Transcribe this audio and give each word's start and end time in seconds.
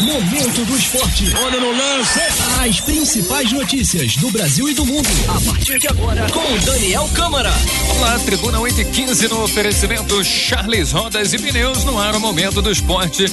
Momento 0.00 0.64
do 0.64 0.76
esporte. 0.76 1.32
Olha 1.36 1.60
no 1.60 1.70
lance. 1.70 2.20
As 2.60 2.80
principais 2.80 3.52
notícias 3.52 4.16
do 4.16 4.30
Brasil 4.30 4.68
e 4.68 4.74
do 4.74 4.84
mundo. 4.84 5.08
A 5.28 5.40
partir 5.40 5.78
de 5.78 5.86
agora, 5.88 6.26
com 6.30 6.40
o 6.40 6.58
Daniel 6.60 7.08
Câmara. 7.14 7.52
Olá, 7.96 8.18
Tribuna 8.20 8.58
8 8.60 8.80
e 8.80 8.84
15 8.86 9.28
no 9.28 9.44
oferecimento 9.44 10.24
Charles 10.24 10.92
Rodas 10.92 11.32
e 11.32 11.38
Pneus 11.38 11.84
no 11.84 11.98
ar, 11.98 12.14
o 12.14 12.20
momento 12.20 12.60
do 12.60 12.70
esporte 12.70 13.26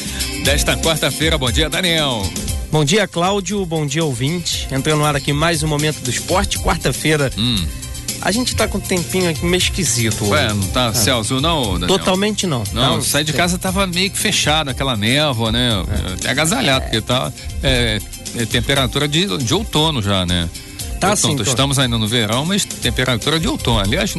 desta 0.43 0.77
quarta-feira. 0.77 1.37
Bom 1.37 1.51
dia, 1.51 1.69
Daniel. 1.69 2.23
Bom 2.71 2.85
dia, 2.85 3.07
Cláudio. 3.07 3.65
Bom 3.65 3.85
dia, 3.85 4.05
ouvinte. 4.05 4.67
Entrando 4.71 4.99
no 4.99 5.05
ar 5.05 5.15
aqui 5.15 5.33
mais 5.33 5.63
um 5.63 5.67
momento 5.67 6.01
do 6.01 6.09
esporte, 6.09 6.59
quarta-feira. 6.59 7.31
Hum. 7.37 7.65
A 8.21 8.31
gente 8.31 8.55
tá 8.55 8.67
com 8.67 8.77
um 8.77 8.81
tempinho 8.81 9.29
aqui 9.29 9.45
meio 9.45 9.57
esquisito. 9.57 10.21
hoje. 10.23 10.31
Ué, 10.33 10.53
não 10.53 10.67
tá 10.67 10.93
céu 10.93 11.19
azul 11.19 11.39
não, 11.41 11.79
Daniel? 11.79 11.87
Totalmente 11.99 12.45
não. 12.45 12.63
Não, 12.73 13.01
saí 13.01 13.23
de 13.23 13.31
casa 13.33 13.57
tava 13.57 13.87
meio 13.87 14.09
que 14.11 14.17
fechado, 14.17 14.69
aquela 14.69 14.97
névoa, 14.97 15.51
né? 15.51 15.69
Até 16.13 16.29
agasalhado, 16.29 16.85
porque 16.85 17.01
tá 17.01 17.31
é, 17.63 17.99
é 18.37 18.45
temperatura 18.45 19.07
de, 19.07 19.37
de 19.37 19.53
outono 19.53 20.01
já, 20.01 20.25
né? 20.25 20.49
Tá 20.99 21.11
outono, 21.11 21.33
assim, 21.33 21.35
tô- 21.37 21.43
Estamos 21.43 21.79
ainda 21.79 21.97
no 21.97 22.07
verão, 22.07 22.45
mas 22.45 22.65
temperatura 22.65 23.39
de 23.39 23.47
outono. 23.47 23.79
Aliás, 23.79 24.13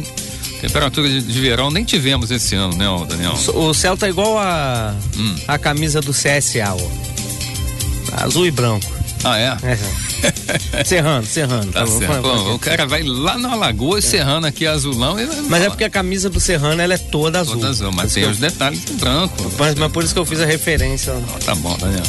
temperatura 0.59 1.07
de, 1.07 1.21
de 1.21 1.39
verão 1.39 1.69
nem 1.69 1.83
tivemos 1.83 2.31
esse 2.31 2.55
ano, 2.55 2.75
né, 2.75 2.85
Daniel? 3.07 3.33
O 3.53 3.71
céu 3.73 3.95
tá 3.95 4.09
igual 4.09 4.37
a, 4.39 4.95
Hum. 5.15 5.35
a 5.47 5.57
camisa 5.59 6.01
do 6.01 6.11
CSA, 6.11 6.73
ó. 6.75 8.23
Azul 8.23 8.45
e 8.47 8.51
branco. 8.51 8.91
Ah, 9.23 9.37
é? 9.37 9.55
É. 9.63 9.77
serrando, 10.85 11.25
serrando. 11.25 11.71
Tá 11.71 11.85
certo. 11.85 12.07
vamos- 12.21 12.43
Bom, 12.43 12.53
o 12.55 12.59
cara 12.59 12.85
vai 12.85 13.03
lá 13.03 13.37
na 13.37 13.51
Alagoa 13.53 14.01
serrando 14.01 14.47
aqui 14.47 14.65
azulão 14.65 15.15
Mas 15.49 15.63
é 15.63 15.69
porque 15.69 15.83
a 15.83 15.89
camisa 15.89 16.29
do 16.29 16.39
Serrano 16.39 16.81
ela 16.81 16.93
é 16.93 16.97
toda 16.97 17.39
azul. 17.39 17.55
Toda 17.55 17.69
azul, 17.69 17.91
mas 17.91 18.13
tem 18.13 18.25
os 18.27 18.37
detalhes 18.37 18.81
em 18.89 18.95
branco. 18.95 19.51
Mas, 19.57 19.75
mas 19.75 19.91
por 19.91 20.03
isso 20.03 20.13
que 20.13 20.19
eu 20.19 20.25
fiz 20.25 20.39
a 20.41 20.45
referência. 20.45 21.13
Tá 21.45 21.55
bom, 21.55 21.75
Daniel. 21.77 22.03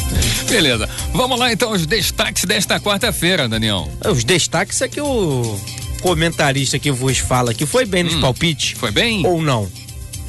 Beleza. 0.49 0.89
Vamos 1.13 1.39
lá 1.39 1.51
então, 1.51 1.71
os 1.71 1.85
destaques 1.85 2.45
desta 2.45 2.79
quarta-feira, 2.79 3.47
Daniel. 3.49 3.89
Os 4.09 4.23
destaques 4.23 4.81
é 4.81 4.87
que 4.87 5.01
o 5.01 5.59
comentarista 6.01 6.77
que 6.79 6.91
vos 6.91 7.17
fala 7.17 7.51
aqui 7.51 7.65
foi 7.65 7.85
bem 7.85 8.03
nos 8.03 8.15
Hum. 8.15 8.21
palpites. 8.21 8.77
Foi 8.77 8.91
bem? 8.91 9.25
Ou 9.25 9.41
não? 9.41 9.69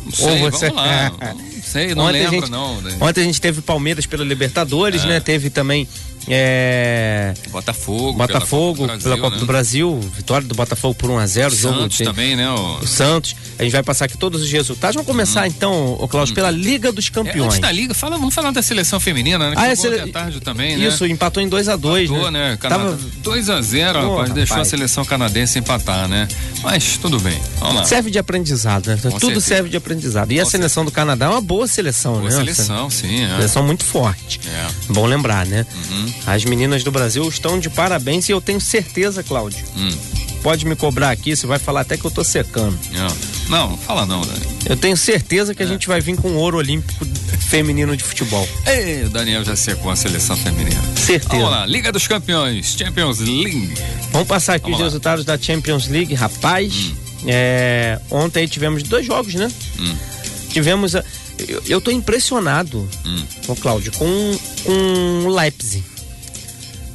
Não 0.04 0.12
sei, 0.12 0.26
Ou 0.42 0.50
você- 0.50 0.68
vamos 0.70 0.82
lá. 0.84 1.12
Não 1.64 1.80
sei, 1.80 1.94
não 1.94 2.04
Ontem 2.04 2.22
lembro 2.22 2.40
gente- 2.42 2.50
não. 2.50 2.78
Ontem 3.00 3.22
a 3.22 3.24
gente 3.24 3.40
teve 3.40 3.60
Palmeiras 3.62 4.04
pela 4.06 4.22
Libertadores, 4.22 5.02
É. 5.02 5.06
né? 5.08 5.18
Teve 5.20 5.48
também 5.50 5.88
é, 6.28 7.34
Botafogo. 7.50 8.12
Botafogo 8.14 8.86
pela 8.86 8.98
Copa 8.98 8.98
do 8.98 9.02
pela 9.02 9.16
Brasil, 9.16 9.22
Copa 9.22 9.34
né? 9.34 9.40
do 9.40 9.46
Brasil, 9.46 10.00
vitória 10.16 10.46
do 10.46 10.54
Botafogo 10.54 10.94
por 10.94 11.10
1 11.10 11.18
a 11.18 11.26
0 11.26 11.54
jogo 11.54 11.78
Santos 11.80 11.98
tem- 11.98 12.06
também, 12.06 12.36
né? 12.36 12.50
O... 12.50 12.78
o 12.80 12.86
Santos. 12.86 13.34
A 13.58 13.62
gente 13.62 13.72
vai 13.72 13.82
passar 13.82 14.06
aqui 14.06 14.16
todos 14.18 14.42
os 14.42 14.50
resultados. 14.50 14.94
Vamos 14.96 15.06
começar 15.06 15.46
então, 15.46 15.96
o 16.00 16.08
Cláudio, 16.08 16.34
pela 16.34 16.50
Liga 16.50 16.90
dos 16.92 17.04
Hum. 17.06 17.08
É, 17.08 17.12
Campeões. 17.14 17.46
antes 17.48 17.58
da 17.60 17.70
liga, 17.70 17.94
fala, 17.94 18.16
vamos 18.18 18.34
falar 18.34 18.50
da 18.50 18.62
seleção 18.62 18.98
feminina, 18.98 19.50
né? 19.50 19.56
Que 19.56 19.62
Ah, 19.62 19.68
é, 19.68 19.76
sele- 19.76 20.10
tarde 20.10 20.40
também, 20.40 20.76
né? 20.76 20.86
Isso, 20.88 21.06
empatou 21.06 21.42
em 21.42 21.48
2 21.48 21.68
a 21.68 21.76
2 21.76 22.10
Empatou, 22.10 22.30
né? 22.30 22.50
né? 22.50 22.56
Canadá, 22.56 22.84
Tava- 22.84 22.98
2 23.22 23.50
a 23.50 23.60
0 23.60 24.00
Pô, 24.00 24.10
rapaz, 24.16 24.30
deixou 24.32 24.58
a 24.58 24.64
seleção 24.64 25.04
canadense 25.04 25.58
empatar, 25.58 26.08
né? 26.08 26.26
Mas 26.62 26.96
tudo 26.96 27.20
bem, 27.20 27.40
vamos 27.58 27.76
lá. 27.76 27.84
Serve 27.84 28.10
de 28.10 28.18
aprendizado, 28.18 28.86
né? 28.88 28.96
Tudo 29.00 29.20
certeza. 29.20 29.40
serve 29.40 29.68
de 29.68 29.76
aprendizado. 29.76 30.32
E 30.32 30.40
a 30.40 30.44
Com 30.44 30.50
seleção 30.50 30.84
do 30.84 30.90
Canadá 30.90 31.26
é 31.26 31.28
uma 31.28 31.40
boa 31.40 31.66
seleção, 31.68 32.14
Boa 32.14 32.24
né? 32.24 32.30
seleção, 32.36 32.90
sim. 32.90 33.24
É. 33.24 33.28
Seleção 33.36 33.62
muito 33.64 33.84
forte. 33.84 34.40
É. 34.46 34.66
Bom 34.92 35.06
lembrar, 35.06 35.46
né? 35.46 35.64
Uhum. 35.90 36.13
As 36.26 36.44
meninas 36.44 36.82
do 36.82 36.90
Brasil 36.90 37.28
estão 37.28 37.58
de 37.58 37.68
parabéns 37.68 38.28
e 38.28 38.32
eu 38.32 38.40
tenho 38.40 38.60
certeza, 38.60 39.22
Cláudio. 39.22 39.64
Hum. 39.76 39.90
Pode 40.42 40.66
me 40.66 40.76
cobrar 40.76 41.10
aqui, 41.10 41.34
você 41.34 41.46
vai 41.46 41.58
falar 41.58 41.80
até 41.82 41.96
que 41.96 42.04
eu 42.04 42.10
tô 42.10 42.22
secando. 42.22 42.78
É. 42.92 43.50
Não, 43.50 43.70
não 43.70 43.76
fala 43.78 44.04
não, 44.06 44.20
Daniel. 44.22 44.50
Eu 44.66 44.76
tenho 44.76 44.96
certeza 44.96 45.52
É. 45.52 45.54
que 45.54 45.62
a 45.62 45.66
gente 45.66 45.86
vai 45.88 46.00
vir 46.00 46.16
com 46.16 46.28
o 46.32 46.36
ouro 46.36 46.58
olímpico 46.58 47.04
feminino 47.48 47.96
de 47.96 48.02
futebol. 48.04 48.46
Ei, 48.66 49.04
o 49.04 49.10
Daniel 49.10 49.44
já 49.44 49.56
secou 49.56 49.90
a 49.90 49.96
seleção 49.96 50.36
feminina. 50.36 50.80
Certeza. 50.96 51.28
Vamos 51.30 51.50
lá, 51.50 51.66
Liga 51.66 51.90
dos 51.92 52.06
Campeões, 52.06 52.74
Champions 52.78 53.18
League. 53.20 53.72
Vamos 54.12 54.28
passar 54.28 54.54
aqui 54.54 54.64
Vamos 54.64 54.78
os 54.78 54.80
lá. 54.80 54.86
resultados 54.86 55.24
da 55.24 55.38
Champions 55.38 55.88
League, 55.88 56.14
rapaz. 56.14 56.92
É, 57.26 57.98
ontem 58.10 58.46
tivemos 58.46 58.82
dois 58.82 59.06
jogos, 59.06 59.34
né? 59.34 59.50
Hum. 59.78 59.94
Tivemos. 60.50 60.94
A, 60.94 61.02
eu, 61.48 61.62
eu 61.66 61.80
tô 61.80 61.90
impressionado, 61.90 62.86
Hum. 63.04 63.22
Cláudio, 63.60 63.92
com, 63.92 64.38
com 64.64 65.24
o 65.26 65.34
Leipzig, 65.34 65.82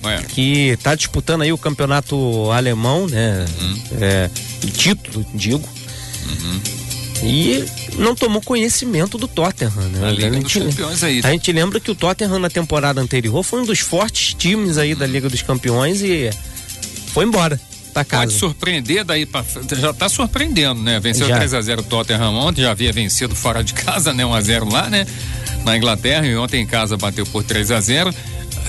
Ué, 0.03 0.23
que 0.29 0.77
tá 0.81 0.95
disputando 0.95 1.41
aí 1.41 1.51
o 1.51 1.57
campeonato 1.57 2.51
alemão, 2.51 3.07
né? 3.07 3.45
Uhum. 3.59 3.81
É, 4.01 4.29
título, 4.73 5.25
digo. 5.33 5.67
E 7.21 7.65
não 7.97 8.15
tomou 8.15 8.41
conhecimento 8.41 9.17
do 9.17 9.27
Tottenham, 9.27 9.71
né? 9.91 10.07
a 10.07 10.11
Liga 10.11 10.27
a, 10.27 10.39
dos 10.39 10.51
gente, 10.51 10.69
Campeões 10.69 11.03
aí. 11.03 11.21
a 11.23 11.31
gente 11.31 11.51
lembra 11.51 11.79
que 11.79 11.91
o 11.91 11.95
Tottenham 11.95 12.39
na 12.39 12.49
temporada 12.49 13.01
anterior 13.01 13.43
foi 13.43 13.61
um 13.61 13.65
dos 13.65 13.79
fortes 13.79 14.33
times 14.33 14.77
aí 14.77 14.95
da 14.95 15.05
Liga 15.05 15.29
dos 15.29 15.41
Campeões 15.41 16.01
e 16.01 16.29
foi 17.13 17.25
embora 17.25 17.59
pra 17.93 18.05
casa. 18.05 18.23
Pode 18.23 18.33
surpreender 18.35 19.03
daí 19.03 19.25
pra 19.25 19.43
frente. 19.43 19.75
Já 19.75 19.91
tá 19.91 20.07
surpreendendo, 20.07 20.81
né? 20.81 20.99
Venceu 20.99 21.27
Já. 21.27 21.39
3x0 21.39 21.79
o 21.79 21.83
Tottenham 21.83 22.33
ontem, 22.35 22.61
já 22.61 22.71
havia 22.71 22.93
vencido 22.93 23.35
fora 23.35 23.63
de 23.63 23.73
casa, 23.73 24.13
né? 24.13 24.23
1x0 24.23 24.71
lá, 24.71 24.89
né? 24.89 25.05
Na 25.65 25.75
Inglaterra, 25.75 26.25
e 26.25 26.37
ontem 26.37 26.61
em 26.61 26.67
casa 26.67 26.95
bateu 26.95 27.25
por 27.25 27.43
3x0. 27.43 28.13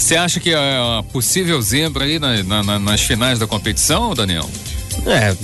Você 0.00 0.16
acha 0.16 0.40
que 0.40 0.50
é 0.50 0.58
uma 0.80 1.02
possível 1.02 1.60
zebra 1.60 2.04
aí 2.04 2.18
na- 2.18 2.42
na- 2.42 2.62
na- 2.62 2.78
nas 2.78 3.00
finais 3.02 3.38
da 3.38 3.46
competição, 3.46 4.14
Daniel? 4.14 4.48
É, 5.06 5.34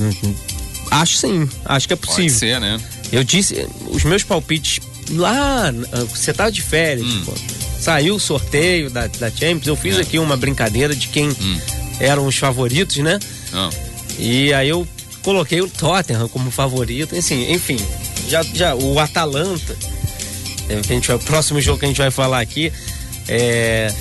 acho 0.90 1.16
sim, 1.18 1.48
acho 1.64 1.86
que 1.86 1.92
é 1.92 1.96
Pode 1.96 2.08
possível. 2.08 2.36
ser, 2.38 2.60
né? 2.60 2.80
Eu 3.12 3.22
disse, 3.22 3.66
os 3.90 4.02
meus 4.02 4.22
palpites 4.24 4.80
lá, 5.10 5.68
ah, 5.92 6.04
você 6.04 6.32
tava 6.32 6.50
de 6.50 6.62
férias, 6.62 7.06
Hum. 7.06 7.22
pô, 7.26 7.34
saiu 7.80 8.16
o 8.16 8.20
sorteio 8.20 8.90
da, 8.90 9.06
da 9.06 9.30
Champions, 9.30 9.66
eu 9.66 9.76
fiz 9.76 9.96
É. 9.98 10.00
aqui 10.00 10.18
uma 10.18 10.36
brincadeira 10.36 10.94
de 10.96 11.08
quem 11.08 11.28
Hum. 11.28 11.60
eram 12.00 12.26
os 12.26 12.36
favoritos, 12.36 12.96
né? 12.96 13.18
Não. 13.52 13.70
E 14.18 14.52
aí 14.52 14.68
eu 14.68 14.86
coloquei 15.22 15.60
o 15.60 15.68
Tottenham 15.68 16.28
como 16.28 16.50
favorito, 16.50 17.14
assim, 17.14 17.52
enfim, 17.52 17.76
já, 18.28 18.42
já 18.42 18.74
o 18.74 18.98
Atalanta, 18.98 19.76
é, 20.68 20.78
a 20.78 20.82
gente 20.82 21.12
o 21.12 21.18
próximo 21.20 21.60
jogo 21.60 21.78
que 21.78 21.84
a 21.84 21.88
gente 21.88 21.98
vai 21.98 22.10
falar 22.10 22.40
aqui, 22.40 22.72
é, 23.28 23.92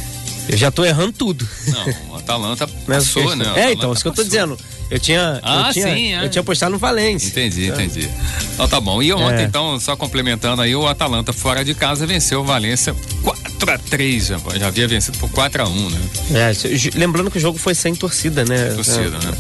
eu 0.48 0.58
já 0.58 0.70
tô 0.72 0.84
errando 0.86 1.12
tudo. 1.14 1.48
Não, 1.68 2.14
o 2.14 2.16
Atalanta 2.18 2.68
Mas 2.88 3.06
passou, 3.06 3.36
né? 3.36 3.46
É, 3.56 3.72
então, 3.72 3.92
isso 3.94 4.02
que 4.02 4.08
eu 4.10 4.14
tô 4.14 4.24
dizendo. 4.24 4.58
Eu 4.90 5.00
tinha, 5.00 5.40
Ah, 5.42 5.68
eu 5.70 5.74
tinha, 5.74 5.96
sim, 5.96 6.14
é. 6.14 6.24
eu 6.26 6.30
tinha 6.30 6.42
apostado 6.42 6.72
no 6.72 6.78
Valência. 6.78 7.28
Entendi, 7.28 7.68
entendi. 7.68 8.08
Então 8.54 8.68
tá 8.68 8.80
bom. 8.80 9.02
E 9.02 9.12
ontem, 9.12 9.42
É. 9.42 9.44
então, 9.44 9.80
só 9.80 9.96
complementando 9.96 10.62
aí, 10.62 10.76
o 10.76 10.88
Atalanta 10.88 11.34
fora 11.34 11.66
de 11.66 11.74
casa 11.74 12.06
venceu 12.06 12.42
o 12.42 12.44
Valência 12.44 12.96
4x3, 13.24 14.20
já, 14.28 14.60
já 14.60 14.68
havia 14.68 14.88
vencido 14.88 15.18
por 15.18 15.30
4x1, 15.32 15.90
né? 15.90 16.00
É, 16.36 16.98
lembrando 17.00 17.32
que 17.32 17.38
o 17.38 17.42
jogo 17.42 17.58
foi 17.58 17.74
sem 17.74 17.96
torcida, 17.96 18.46
né? 18.46 18.74
Torcida, 18.76 19.10
né? 19.10 19.34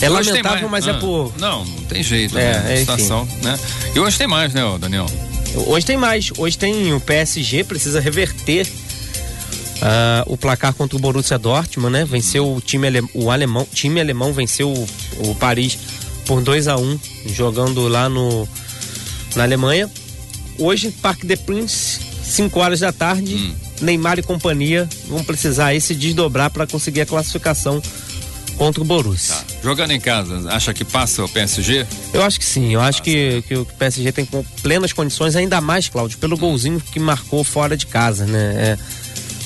É, 0.00 0.06
é 0.06 0.08
lamentável, 0.08 0.68
mas 0.68 0.86
ah, 0.86 0.92
é 0.92 0.94
por. 0.94 1.32
Não, 1.38 1.64
não 1.64 1.82
tem 1.84 2.02
jeito, 2.02 2.38
É, 2.38 2.58
né? 2.60 2.74
é, 2.74 2.76
situação, 2.78 3.28
né? 3.42 3.58
E 3.94 3.98
hoje 4.00 4.16
tem 4.16 4.26
mais, 4.26 4.54
né, 4.54 4.62
Daniel? 4.80 5.06
Hoje 5.66 5.84
tem 5.84 5.96
mais. 5.96 6.30
Hoje 6.38 6.56
tem 6.56 6.94
o 6.94 7.00
PSG, 7.00 7.64
precisa 7.64 8.00
reverter 8.00 8.66
ah, 9.82 10.24
o 10.26 10.36
placar 10.36 10.74
contra 10.74 10.96
o 10.96 11.00
Borussia 11.00 11.38
Dortmund, 11.38 11.92
né? 11.92 12.04
Venceu 12.04 12.54
o 12.56 12.60
time, 12.60 12.86
ale- 12.86 13.08
o 13.14 13.30
alemão, 13.30 13.66
time 13.72 14.00
alemão 14.00 14.32
venceu 14.32 14.68
o, 14.72 14.86
o 15.30 15.34
Paris 15.34 15.78
por 16.26 16.40
2 16.42 16.68
a 16.68 16.76
1 16.76 16.98
jogando 17.34 17.88
lá 17.88 18.08
no, 18.08 18.48
na 19.36 19.42
Alemanha. 19.44 19.90
Hoje, 20.58 20.90
Parque 20.90 21.26
de 21.26 21.36
Prince, 21.36 21.98
5 22.24 22.58
horas 22.60 22.80
da 22.80 22.92
tarde, 22.92 23.34
Hum. 23.34 23.54
Neymar 23.80 24.18
e 24.18 24.22
companhia 24.22 24.86
vão 25.08 25.24
precisar 25.24 25.68
aí 25.68 25.80
se 25.80 25.94
desdobrar 25.94 26.50
para 26.50 26.66
conseguir 26.66 27.00
a 27.00 27.06
classificação 27.06 27.80
contra 28.58 28.82
o 28.82 28.84
Borussia. 28.84 29.36
Tá. 29.36 29.44
Jogando 29.64 29.92
em 29.92 29.98
casa, 30.00 30.50
acha 30.50 30.74
que 30.74 30.84
passa 30.84 31.24
o 31.24 31.28
PSG? 31.30 31.86
Eu 32.12 32.22
acho 32.22 32.38
que 32.38 32.44
sim, 32.44 32.74
eu 32.74 32.80
acho 32.82 33.02
que, 33.02 33.42
que 33.48 33.54
o 33.56 33.64
PSG 33.64 34.12
tem 34.12 34.28
plenas 34.62 34.92
condições, 34.92 35.34
ainda 35.34 35.62
mais, 35.62 35.88
Cláudio, 35.88 36.18
pelo 36.18 36.36
golzinho 36.36 36.78
que 36.78 37.00
marcou 37.00 37.42
fora 37.42 37.74
de 37.74 37.86
casa, 37.86 38.26
né? 38.26 38.52
É, 38.54 38.78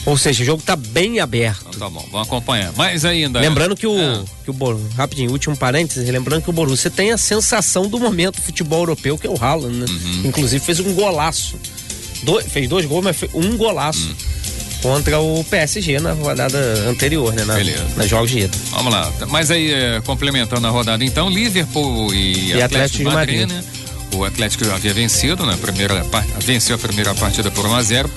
ou 0.07 0.19
seja, 0.19 0.43
o 0.43 0.47
jogo 0.47 0.63
tá 0.63 0.77
bem 0.77 1.19
aberto. 1.21 1.65
Então 1.69 1.81
tá 1.81 1.89
bom, 1.91 2.07
vamos 2.13 2.27
acompanhar. 2.27 2.73
Mais 2.75 3.05
ainda. 3.05 3.41
né? 3.41 3.49
Lembrando 3.49 3.75
que 3.77 3.87
o, 3.87 3.99
É. 3.99 4.23
que 4.45 4.51
o 4.51 4.53
Bor- 4.53 4.79
rapidinho, 4.97 5.31
último 5.31 5.57
parênteses, 5.57 6.09
lembrando 6.09 6.43
que 6.43 6.51
o 6.51 6.53
Borussia 6.53 6.91
tem 6.91 7.11
a 7.13 7.19
sensação 7.19 7.89
do 7.89 7.99
momento 7.99 8.37
do 8.37 8.43
futebol 8.43 8.81
europeu, 8.81 9.17
que 9.17 9.27
é 9.27 9.31
o 9.31 9.37
Haaland, 9.43 9.75
né? 9.79 9.87
Uhum. 9.89 10.23
Inclusive 10.27 10.65
fez 10.65 10.81
um 10.81 10.93
golaço. 10.95 11.57
Do- 12.23 12.41
fez 12.43 12.69
dois 12.69 12.87
gols, 12.87 13.05
mas 13.05 13.17
um 13.35 13.57
golaço 13.57 14.07
Uhum. 14.09 14.15
contra 14.83 15.19
o 15.21 15.43
PSG 15.45 15.99
na 16.01 16.13
rodada 16.13 16.59
anterior, 16.89 17.33
né? 17.35 17.45
Na, 17.45 17.55
Beleza. 17.55 17.85
na 17.97 18.07
jogos 18.07 18.31
de 18.31 18.41
ida. 18.41 18.57
Vamos 18.71 18.93
lá. 18.93 19.11
Mas 19.29 19.51
aí, 19.51 19.73
é, 19.73 20.01
complementando 20.05 20.67
a 20.67 20.71
rodada, 20.71 21.05
então, 21.05 21.29
Liverpool 21.31 22.13
e, 22.15 22.53
E 22.53 22.63
Atlético 22.63 22.99
de 22.99 23.05
Madrid. 23.15 23.49
né? 23.49 23.63
O 24.15 24.25
Atlético 24.25 24.65
já 24.65 24.75
havia 24.77 24.95
vencido 24.95 25.45
na 25.45 25.57
primeira 25.57 26.05
parte, 26.05 26.29
venceu 26.41 26.77
a 26.77 26.79
primeira 26.79 27.13
partida 27.15 27.51
por 27.51 27.67
1 27.67 27.75
a 27.75 27.83
0 27.83 28.09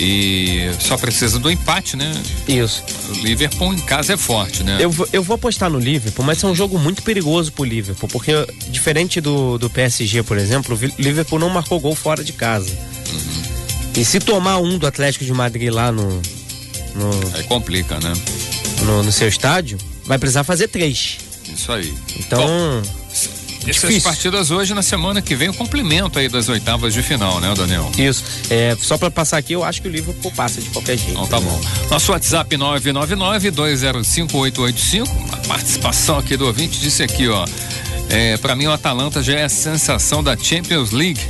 e 0.00 0.70
só 0.80 0.96
precisa 0.96 1.38
do 1.38 1.50
empate, 1.50 1.96
né? 1.96 2.10
Isso. 2.48 2.82
O 3.10 3.12
Liverpool 3.22 3.74
em 3.74 3.80
casa 3.80 4.14
é 4.14 4.16
forte, 4.16 4.62
né? 4.64 4.78
Eu, 4.80 4.90
vou- 4.90 5.08
eu 5.12 5.22
vou 5.22 5.34
apostar 5.34 5.68
no 5.68 5.78
Liverpool, 5.78 6.24
mas 6.24 6.42
é 6.42 6.46
um 6.46 6.54
jogo 6.54 6.78
muito 6.78 7.02
perigoso 7.02 7.52
pro 7.52 7.64
Liverpool, 7.64 8.08
porque 8.08 8.32
diferente 8.68 9.20
do, 9.20 9.58
do 9.58 9.68
PSG, 9.68 10.22
por 10.22 10.38
exemplo, 10.38 10.74
o 10.76 11.02
Liverpool 11.02 11.38
não 11.38 11.50
marcou 11.50 11.78
gol 11.78 11.94
fora 11.94 12.24
de 12.24 12.32
casa. 12.32 12.70
E 13.96 14.04
se 14.04 14.20
tomar 14.20 14.58
um 14.58 14.78
do 14.78 14.86
Atlético 14.86 15.24
de 15.24 15.32
Madrid 15.32 15.70
lá 15.70 15.90
no. 15.92 16.08
no 16.94 17.10
Aí 17.34 17.42
complica, 17.44 17.98
né? 18.00 18.12
no, 18.84 19.02
no 19.02 19.12
seu 19.12 19.28
estádio, 19.28 19.76
vai 20.06 20.16
precisar 20.18 20.44
fazer 20.44 20.68
três. 20.68 21.18
Isso 21.52 21.70
aí. 21.72 21.92
Então, 22.18 22.40
Bom, 22.46 22.82
essas 23.66 23.90
difícil. 23.90 24.02
partidas 24.02 24.50
hoje, 24.50 24.74
na 24.74 24.82
semana 24.82 25.20
que 25.20 25.34
vem, 25.34 25.48
o 25.48 25.54
complemento 25.54 26.18
aí 26.18 26.28
das 26.28 26.48
oitavas 26.48 26.94
de 26.94 27.02
final, 27.02 27.40
né, 27.40 27.52
Daniel? 27.56 27.90
isso. 27.98 28.22
É, 28.48 28.76
só 28.80 28.96
pra 28.96 29.10
passar 29.10 29.38
aqui, 29.38 29.52
eu 29.52 29.64
acho 29.64 29.82
que 29.82 29.88
o 29.88 29.90
Liverpool 29.90 30.32
passa 30.32 30.60
de 30.60 30.68
qualquer 30.70 30.96
jeito. 30.96 31.12
Então 31.12 31.26
tá 31.26 31.40
bom. 31.40 31.60
Nosso 31.90 32.12
WhatsApp 32.12 32.56
999-205-885. 32.56 35.08
Uma 35.08 35.36
participação 35.38 36.18
aqui 36.18 36.36
do 36.36 36.46
ouvinte 36.46 36.78
disse 36.80 37.02
aqui, 37.02 37.28
ó. 37.28 37.44
É, 38.08 38.36
pra 38.38 38.56
mim 38.56 38.66
o 38.66 38.72
Atalanta 38.72 39.22
já 39.22 39.34
é 39.34 39.44
a 39.44 39.48
sensação 39.48 40.22
da 40.22 40.36
Champions 40.36 40.90
League. 40.90 41.20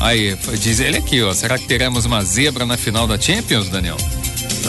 Aí, 0.00 0.36
diz 0.60 0.80
ele 0.80 0.98
aqui, 0.98 1.22
ó. 1.22 1.32
Será 1.32 1.58
que 1.58 1.66
teremos 1.66 2.04
uma 2.04 2.22
zebra 2.24 2.66
na 2.66 2.76
final 2.76 3.06
da 3.06 3.18
Champions, 3.20 3.68
Daniel? 3.68 3.96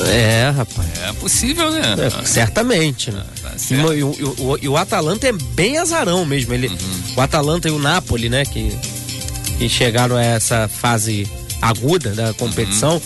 É, 0.07 0.49
rapaz. 0.55 0.87
É 1.03 1.13
possível, 1.13 1.71
né? 1.71 1.81
É, 2.21 2.25
certamente, 2.25 3.11
né? 3.11 3.23
tá 3.41 3.51
E, 3.93 4.03
o- 4.03 4.09
o, 4.09 4.57
o- 4.67 4.69
o 4.71 4.77
Atalanta 4.77 5.27
é 5.27 5.31
bem 5.31 5.77
azarão 5.77 6.25
mesmo. 6.25 6.53
Ele, 6.53 6.67
Uhum. 6.67 6.75
O 7.17 7.21
Atalanta 7.21 7.67
e 7.67 7.71
o 7.71 7.79
Napoli, 7.79 8.29
né? 8.29 8.43
Que, 8.45 8.77
que 9.57 9.69
chegaram 9.69 10.15
a 10.17 10.23
essa 10.23 10.67
fase 10.67 11.27
aguda 11.61 12.11
da 12.13 12.33
competição. 12.33 12.95
Uhum. 12.95 13.01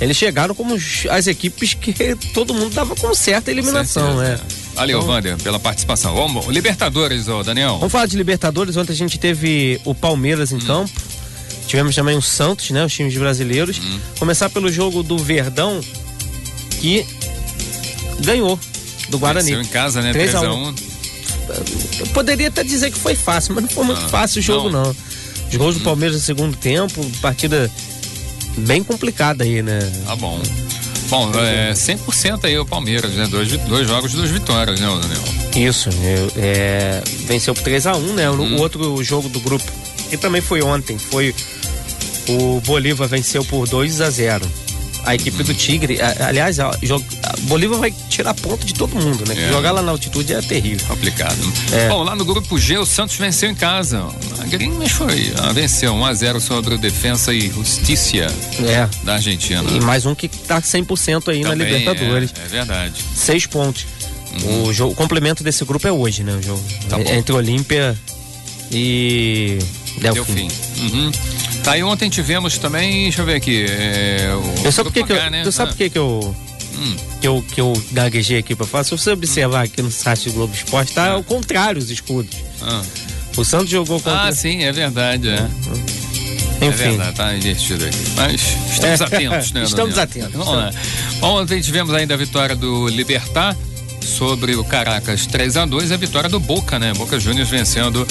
Eles 0.00 0.16
chegaram 0.16 0.54
como 0.56 0.74
as 1.10 1.26
equipes 1.28 1.74
que 1.74 1.92
todo 2.34 2.52
mundo 2.52 2.74
dava 2.74 2.96
com 2.96 3.14
certa 3.14 3.50
eliminação, 3.50 4.18
Certeza, 4.18 4.36
né? 4.36 4.40
é. 4.60 4.64
Valeu, 4.74 5.04
Wander, 5.06 5.36
pela 5.38 5.60
participação. 5.60 6.16
Vamos, 6.16 6.46
Libertadores, 6.48 7.28
ô 7.28 7.44
Daniel. 7.44 7.74
Vamos 7.78 7.92
falar 7.92 8.06
de 8.06 8.16
Libertadores. 8.16 8.76
Ontem 8.76 8.92
a 8.92 8.96
gente 8.96 9.18
teve 9.20 9.80
o 9.84 9.94
Palmeiras 9.94 10.50
Hum. 10.50 10.56
em 10.56 10.60
campo. 10.60 10.90
Tivemos 11.68 11.94
também 11.94 12.16
o 12.16 12.22
Santos, 12.22 12.70
né? 12.70 12.84
Os 12.84 12.92
times 12.92 13.16
brasileiros. 13.16 13.78
Hum. 13.78 13.98
Começar 14.18 14.50
pelo 14.50 14.70
jogo 14.70 15.02
do 15.04 15.16
Verdão, 15.16 15.80
que 16.84 17.06
ganhou 18.20 18.60
do 19.08 19.18
Guarani. 19.18 19.46
Venceu 19.46 19.62
em 19.62 19.72
casa, 19.72 20.02
né? 20.02 20.12
3 20.12 20.34
a 20.34 20.40
3x1. 20.42 20.74
Eu 22.00 22.06
poderia 22.08 22.48
até 22.48 22.62
dizer 22.62 22.90
que 22.90 22.98
foi 22.98 23.14
fácil, 23.14 23.54
mas 23.54 23.64
não 23.64 23.70
foi 23.70 23.84
muito 23.84 24.04
Ah, 24.04 24.08
fácil 24.08 24.40
o 24.40 24.42
jogo, 24.42 24.68
não. 24.68 24.82
não. 24.82 24.96
Os 25.50 25.56
gols 25.56 25.76
do 25.76 25.80
Palmeiras 25.80 26.16
no 26.18 26.22
segundo 26.22 26.54
tempo, 26.58 27.02
partida 27.22 27.70
bem 28.58 28.84
complicada 28.84 29.44
aí, 29.44 29.62
né? 29.62 29.78
Tá 30.04 30.14
bom. 30.16 30.38
Bom, 31.08 31.30
é 31.38 31.72
100% 31.72 32.44
aí 32.44 32.58
o 32.58 32.66
Palmeiras, 32.66 33.12
né? 33.12 33.26
Dois, 33.30 33.50
dois 33.50 33.88
jogos, 33.88 34.12
duas 34.12 34.30
vitórias, 34.30 34.78
né, 34.78 34.86
Daniel? 34.86 35.68
Isso, 35.70 35.88
é, 36.36 37.02
venceu 37.26 37.54
por 37.54 37.62
3x1, 37.62 38.12
né? 38.12 38.30
Hum. 38.30 38.56
o 38.56 38.60
outro 38.60 39.02
jogo 39.02 39.30
do 39.30 39.40
grupo, 39.40 39.70
que 40.10 40.18
também 40.18 40.42
foi 40.42 40.60
ontem, 40.60 40.98
foi 40.98 41.34
o 42.28 42.60
Bolívar 42.60 43.08
venceu 43.08 43.42
por 43.44 43.66
2 43.66 44.02
a 44.02 44.10
0 44.10 44.63
A 45.06 45.14
equipe 45.14 45.42
do 45.42 45.52
Tigre, 45.54 46.00
a- 46.00 46.28
aliás, 46.28 46.58
a, 46.58 46.68
a 46.70 46.76
Bolívar 47.42 47.78
vai 47.78 47.94
tirar 48.08 48.32
ponto 48.34 48.64
de 48.64 48.72
todo 48.74 48.94
mundo, 48.96 49.24
né? 49.28 49.34
É. 49.38 49.48
Jogar 49.52 49.72
lá 49.72 49.82
na 49.82 49.90
altitude 49.90 50.32
é 50.32 50.40
terrível. 50.40 50.86
Complicado. 50.86 51.36
É. 51.72 51.88
Bom, 51.88 52.02
lá 52.02 52.14
no 52.16 52.24
grupo 52.24 52.58
G, 52.58 52.78
o 52.78 52.86
Santos 52.86 53.16
venceu 53.16 53.50
em 53.50 53.54
casa. 53.54 54.02
A 54.40 54.44
Grêmio, 54.46 54.76
mas 54.78 54.92
foi. 54.92 55.32
ah, 55.38 55.52
venceu 55.52 55.92
1x0 55.94 56.40
sobre 56.40 56.74
o 56.74 56.78
Defensa 56.78 57.32
e 57.34 57.50
Justiça 57.50 58.04
É. 58.66 58.88
da 59.04 59.14
Argentina. 59.14 59.62
E 59.70 59.80
mais 59.80 60.06
um 60.06 60.14
que 60.14 60.28
tá 60.28 60.60
100% 60.60 61.28
aí 61.30 61.42
na 61.42 61.50
Também 61.50 61.66
Libertadores. 61.78 62.32
É, 62.40 62.44
é 62.44 62.48
verdade. 62.48 62.94
seis 63.14 63.46
pontos. 63.46 63.86
O, 64.66 64.72
jogo, 64.72 64.92
o 64.92 64.94
complemento 64.96 65.44
desse 65.44 65.64
grupo 65.64 65.86
é 65.86 65.92
hoje, 65.92 66.24
né? 66.24 66.34
O 66.34 66.42
jogo 66.42 66.60
Uhum. 66.60 67.04
Tá 67.04 67.14
entre 67.14 67.32
Olímpia 67.34 67.96
e 68.70 69.58
Delfim. 70.00 70.48
fim. 70.48 70.82
Uhum. 70.82 71.12
Tá, 71.64 71.78
e 71.78 71.82
ontem 71.82 72.10
tivemos 72.10 72.58
também, 72.58 73.04
deixa 73.04 73.22
eu 73.22 73.26
ver 73.26 73.36
aqui. 73.36 73.64
É, 73.68 74.28
o 74.34 74.66
Eu 74.66 74.70
sabe 74.72 74.90
por 74.90 75.06
que 75.06 75.12
eu, 75.12 75.30
né? 75.30 75.42
tu 75.42 75.50
sabe 75.50 75.70
Ah, 75.70 75.72
por 75.72 75.78
que 75.78 75.90
que 75.90 75.98
eu 75.98 76.36
hum, 76.76 76.96
que 77.20 77.26
eu 77.28 77.44
que 77.54 77.60
eu 77.60 77.72
gaguejei 77.92 78.38
aqui 78.38 78.54
pra 78.54 78.66
falar? 78.66 78.84
Se 78.84 78.90
você 78.90 79.10
observar 79.12 79.62
aqui 79.64 79.80
no 79.80 79.90
site 79.90 80.26
do 80.28 80.32
Globo 80.34 80.54
Esporte, 80.54 80.92
tá 80.92 81.12
ao 81.12 81.22
contrário 81.22 81.78
os 81.80 81.90
escudos. 81.90 82.34
ah. 82.62 82.82
O 83.36 83.44
Santos 83.44 83.68
jogou 83.70 83.98
contra 83.98 84.28
Ah, 84.28 84.32
sim, 84.32 84.62
é 84.62 84.70
verdade, 84.70 85.28
é. 85.28 85.48
É 86.60 86.66
enfim. 86.66 86.76
verdade, 86.76 87.16
tá 87.16 87.34
invertido 87.34 87.84
aqui. 87.84 87.98
Mas 88.14 88.40
estamos 88.70 89.00
É, 89.00 89.04
atentos, 89.04 89.52
né? 89.52 89.62
estamos 89.64 89.98
atentos. 89.98 90.32
Vamos 90.32 90.54
lá. 90.54 90.70
Bom, 91.18 91.42
ontem 91.42 91.60
tivemos 91.60 91.92
ainda 91.94 92.14
a 92.14 92.16
vitória 92.16 92.54
do 92.54 92.86
Libertar 92.88 93.56
sobre 94.00 94.54
o 94.54 94.62
Caracas 94.62 95.26
3 95.26 95.56
a 95.56 95.64
2 95.66 95.90
a 95.90 95.96
vitória 95.96 96.28
do 96.28 96.38
Boca, 96.38 96.78
né? 96.78 96.92
Boca 96.94 97.18
Juniors 97.18 97.48
vencendo 97.48 98.06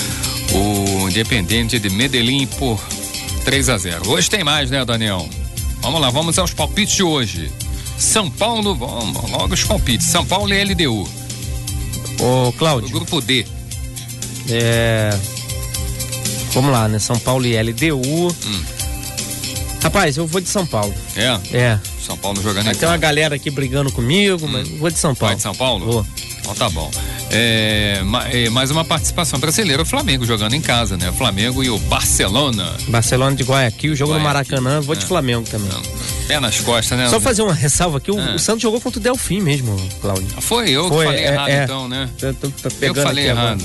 o 0.52 1.08
Independente 1.08 1.80
de 1.80 1.90
Medellín 1.90 2.46
por 2.48 2.78
3 3.44 3.70
a 3.70 3.78
0 3.78 4.10
Hoje 4.10 4.30
tem 4.30 4.44
mais, 4.44 4.70
né, 4.70 4.84
Daniel? 4.86 5.28
Vamos 5.82 6.00
lá, 6.00 6.10
vamos 6.10 6.38
aos 6.40 6.54
palpites 6.54 6.96
de 6.96 7.04
hoje. 7.04 7.52
São 7.98 8.30
Paulo, 8.30 8.76
vamos 8.76 9.30
logo 9.30 9.54
os 9.54 9.64
palpites. 9.64 10.08
São 10.08 10.26
Paulo 10.26 10.54
e 10.54 10.64
LDU. 10.64 11.08
Ô, 12.20 12.48
O 12.50 12.54
Cláudio, 12.54 12.90
grupo 12.90 13.22
D. 13.22 13.46
é... 14.50 15.18
Vamos 16.54 16.72
lá, 16.72 16.88
né? 16.88 17.00
São 17.00 17.18
Paulo 17.18 17.46
e 17.46 17.62
LDU. 17.62 18.28
Hum. 18.46 18.64
Rapaz, 19.82 20.16
eu 20.18 20.26
vou 20.28 20.40
de 20.40 20.48
São 20.48 20.66
Paulo. 20.66 20.94
É, 21.16 21.58
É. 21.58 21.80
São 22.06 22.18
Paulo 22.18 22.42
jogando 22.42 22.66
Vai 22.66 22.74
em 22.74 22.78
ter 22.78 22.86
uma 22.86 22.98
galera 22.98 23.36
aqui 23.36 23.50
brigando 23.50 23.92
comigo, 23.92 24.48
mas 24.48 24.68
vou 24.78 24.90
de 24.90 25.00
São 25.00 25.16
Paulo. 25.16 25.30
Vai 25.30 25.36
de 25.38 25.42
São 25.42 25.56
Paulo? 25.56 25.86
Vou. 25.86 26.06
Então 26.40 26.56
tá 26.56 26.70
bom. 26.70 26.92
É, 27.36 28.00
é, 28.32 28.50
mais 28.52 28.70
uma 28.70 28.86
participação 28.86 29.40
brasileira, 29.40 29.82
o 29.82 29.86
Flamengo 29.86 30.24
jogando 30.24 30.54
em 30.54 30.62
casa, 30.62 30.96
né? 30.96 31.10
O 31.10 31.14
Flamengo 31.14 31.64
e 31.64 31.70
o 31.70 31.80
Barcelona. 31.80 32.72
Barcelona 32.90 33.36
de 33.36 33.44
Guayaquil, 33.44 33.96
jogo 33.96 34.14
no 34.14 34.20
Guayaquil, 34.20 34.58
Maracanã, 34.62 34.82
vou 34.82 34.96
de 34.96 35.04
é. 35.04 35.08
Flamengo 35.08 35.44
também. 35.50 35.72
Pé 36.28 36.40
nas 36.40 36.60
costas, 36.60 36.96
né? 36.98 37.10
Só 37.10 37.20
fazer 37.20 37.42
uma 37.42 37.54
ressalva 37.54 37.98
aqui, 37.98 38.12
o, 38.12 38.20
Ah. 38.20 38.36
o 38.36 38.40
Santos 38.40 38.62
jogou 38.62 38.80
contra 38.80 39.00
o 39.00 39.04
Delfim 39.04 39.42
mesmo, 39.42 39.76
Cláudio. 40.00 40.28
Foi 40.42 40.70
eu 40.70 40.88
Foi, 40.88 41.00
que 41.00 41.12
falei 41.12 41.24
é, 41.24 41.28
errado 41.34 41.50
é. 41.50 41.64
então, 41.64 41.88
né? 41.90 42.10
Tô- 42.20 42.34
tô- 42.34 42.50
tô 42.52 42.70
Eu 42.86 42.94
falei 42.96 43.26
errado. 43.28 43.64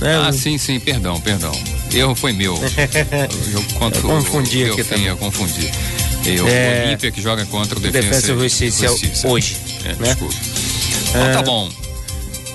É, 0.00 0.14
ah, 0.14 0.28
o- 0.30 0.32
sim, 0.32 0.58
sim, 0.58 0.80
perdão, 0.80 1.20
perdão. 1.20 1.52
Erro 1.94 2.14
foi 2.16 2.32
meu. 2.32 2.54
O 2.58 3.50
jogo 3.52 3.72
contra 3.74 4.00
Eu 4.00 4.08
confundi 4.08 4.64
o, 4.64 4.72
aqui 4.72 4.80
eu, 4.80 4.84
também. 4.84 5.06
Eu 5.06 5.16
confundi. 5.16 5.70
E 6.26 6.40
o 6.40 6.48
É. 6.48 6.84
Olímpia 6.88 7.10
que 7.12 7.22
joga 7.22 7.46
contra 7.46 7.78
o 7.78 7.80
Defensa, 7.80 8.08
Defensa 8.08 8.32
e 8.64 8.70
Justiça 8.70 9.28
hoje, 9.28 9.56
É, 9.84 9.88
né? 9.90 9.96
Desculpa. 10.00 10.34
Então 11.10 11.32
tá 11.32 11.42
bom. 11.42 11.70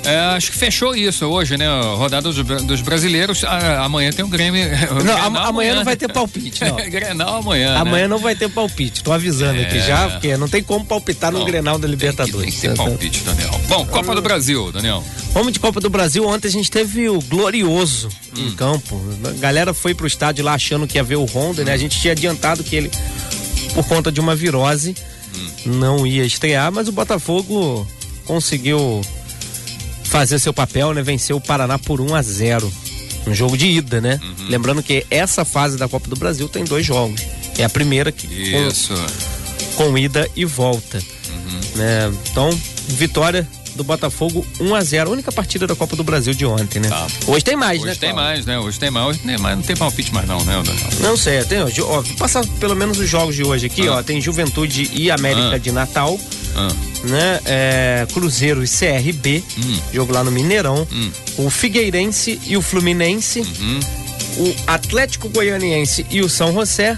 É, 0.05 0.17
acho 0.35 0.51
que 0.51 0.57
fechou 0.57 0.93
isso 0.95 1.25
hoje, 1.25 1.55
né? 1.55 1.65
Rodada 1.95 2.29
dos, 2.29 2.35
dos 2.65 2.81
brasileiros. 2.81 3.43
Ah, 3.45 3.85
amanhã 3.85 4.11
tem 4.11 4.23
o 4.25 4.27
Grêmio. 4.27 4.61
o 4.91 4.95
Não, 4.95 5.01
Grenal 5.03 5.25
am- 5.27 5.37
amanhã 5.37 5.75
não 5.75 5.85
vai 5.85 5.95
ter 5.95 6.11
palpite, 6.11 6.61
não. 6.65 6.75
Grenal 6.89 7.37
amanhã. 7.37 7.77
Amanhã 7.77 8.03
né? 8.03 8.07
não 8.09 8.17
vai 8.19 8.35
ter 8.35 8.49
palpite, 8.49 9.01
tô 9.01 9.13
avisando 9.13 9.61
aqui 9.61 9.77
É. 9.77 9.87
já, 9.87 10.09
porque 10.09 10.35
não 10.35 10.49
tem 10.49 10.61
como 10.61 10.83
palpitar 10.85 11.31
no 11.31 11.39
Não, 11.39 11.45
Grenal 11.45 11.77
da 11.79 11.87
Tem 11.87 11.95
que, 11.97 12.03
Libertadores. 12.03 12.59
tem 12.59 12.71
que 12.71 12.75
ter 12.75 12.75
palpite, 12.75 13.19
Daniel. 13.21 13.61
Bom, 13.69 13.85
Copa 13.85 14.13
do 14.13 14.21
Brasil, 14.21 14.71
Daniel. 14.73 15.01
Vamos 15.31 15.53
de 15.53 15.59
Copa 15.59 15.79
do 15.79 15.89
Brasil. 15.89 16.27
Ontem 16.27 16.49
a 16.49 16.51
gente 16.51 16.69
teve 16.69 17.07
o 17.07 17.19
Glorioso 17.21 18.09
Hum. 18.37 18.47
em 18.47 18.51
campo. 18.55 19.01
A 19.25 19.31
galera 19.39 19.73
foi 19.73 19.93
pro 19.93 20.05
estádio 20.05 20.43
lá 20.43 20.53
achando 20.55 20.85
que 20.85 20.97
ia 20.97 21.03
ver 21.03 21.15
o 21.15 21.25
Honda, 21.25 21.63
né? 21.63 21.71
A 21.71 21.77
gente 21.77 21.99
tinha 22.01 22.11
adiantado 22.11 22.61
que 22.63 22.75
ele, 22.75 22.91
por 23.73 23.85
conta 23.87 24.11
de 24.11 24.19
uma 24.19 24.35
virose, 24.35 24.95
Hum. 25.65 25.77
não 25.77 26.05
ia 26.05 26.25
estrear, 26.25 26.71
mas 26.73 26.87
o 26.89 26.91
Botafogo 26.91 27.87
conseguiu 28.25 29.01
fazer 30.13 30.37
seu 30.37 30.53
papel, 30.53 30.93
né? 30.93 31.01
Venceu 31.01 31.37
o 31.37 31.41
Paraná 31.41 31.79
por 31.79 31.99
1 31.99 32.13
a 32.13 32.21
0 32.21 32.71
no 33.25 33.33
jogo 33.33 33.57
de 33.57 33.65
ida, 33.65 33.99
né? 33.99 34.19
Uhum. 34.21 34.47
Lembrando 34.47 34.83
que 34.83 35.03
essa 35.09 35.43
fase 35.43 35.75
da 35.75 35.87
Copa 35.89 36.07
do 36.07 36.15
Brasil 36.15 36.47
tem 36.47 36.63
dois 36.63 36.85
jogos. 36.85 37.19
É 37.57 37.63
a 37.63 37.69
primeira 37.69 38.11
que 38.11 38.27
com, 38.27 38.67
Isso. 38.67 38.93
com 39.75 39.97
ida 39.97 40.29
e 40.35 40.45
volta. 40.45 40.99
Uhum. 40.99 41.59
Né? 41.77 42.13
Então, 42.29 42.49
vitória 42.89 43.47
do 43.75 43.83
Botafogo 43.83 44.45
1 44.59 44.75
a 44.75 44.81
0 44.83 45.09
a 45.09 45.13
única 45.13 45.31
partida 45.31 45.65
da 45.65 45.75
Copa 45.75 45.95
do 45.95 46.03
Brasil 46.03 46.35
de 46.35 46.45
ontem, 46.45 46.79
né? 46.79 46.89
Tá. 46.89 47.07
Hoje 47.25 47.43
tem 47.43 47.55
mais, 47.55 47.79
Hoje 47.79 47.87
né? 47.87 47.95
tem 47.95 48.11
Cláudio? 48.11 48.23
mais, 48.33 48.45
né? 48.45 48.59
Hoje 48.59 48.79
tem 48.79 48.91
mais. 48.91 49.07
Hoje 49.07 49.19
tem 49.19 49.37
mais. 49.39 49.55
Não 49.57 49.63
tem 49.63 49.75
palpite 49.75 50.13
mais, 50.13 50.27
não, 50.27 50.43
né, 50.45 50.61
Daniel? 50.63 50.89
Não 50.99 51.17
sei, 51.17 51.43
tem, 51.45 51.65
de- 51.65 51.81
ó, 51.81 52.01
vou 52.01 52.15
passar 52.17 52.45
pelo 52.59 52.75
menos 52.75 52.99
os 52.99 53.09
jogos 53.09 53.35
de 53.35 53.43
hoje 53.43 53.65
aqui, 53.65 53.87
Ah. 53.87 53.93
ó. 53.95 54.03
Tem 54.03 54.21
Juventude 54.21 54.91
e 54.93 55.09
América 55.09 55.55
Ah. 55.55 55.57
de 55.57 55.71
Natal, 55.71 56.19
Ah, 56.55 56.67
né? 57.03 57.39
É, 57.45 58.07
Cruzeiro 58.13 58.63
e 58.63 58.67
CRB, 58.67 59.43
Hum. 59.57 59.79
jogo 59.93 60.13
lá 60.13 60.23
no 60.23 60.31
Mineirão. 60.31 60.87
Hum. 60.91 61.11
O 61.37 61.49
Figueirense 61.49 62.39
e 62.45 62.55
o 62.57 62.61
Fluminense. 62.61 63.39
uhum. 63.41 63.79
O 64.35 64.55
Atlético 64.65 65.29
Goianiense 65.29 66.05
e 66.09 66.21
o 66.21 66.27
São 66.29 66.51
José. 66.53 66.97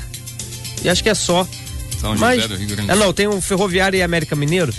E 0.83 0.89
acho 0.89 1.03
que 1.03 1.09
é 1.09 1.13
só. 1.15 1.45
São 1.99 2.13
José 2.13 2.25
Mas, 2.25 2.47
do 2.47 2.55
Rio 2.55 2.67
Grande 2.67 2.85
do 2.87 2.91
ah, 2.91 2.95
Sul. 2.95 3.05
não, 3.05 3.13
tem 3.13 3.27
o 3.27 3.41
Ferroviário 3.41 3.97
e 3.97 4.01
América 4.01 4.35
Mineiro. 4.35 4.73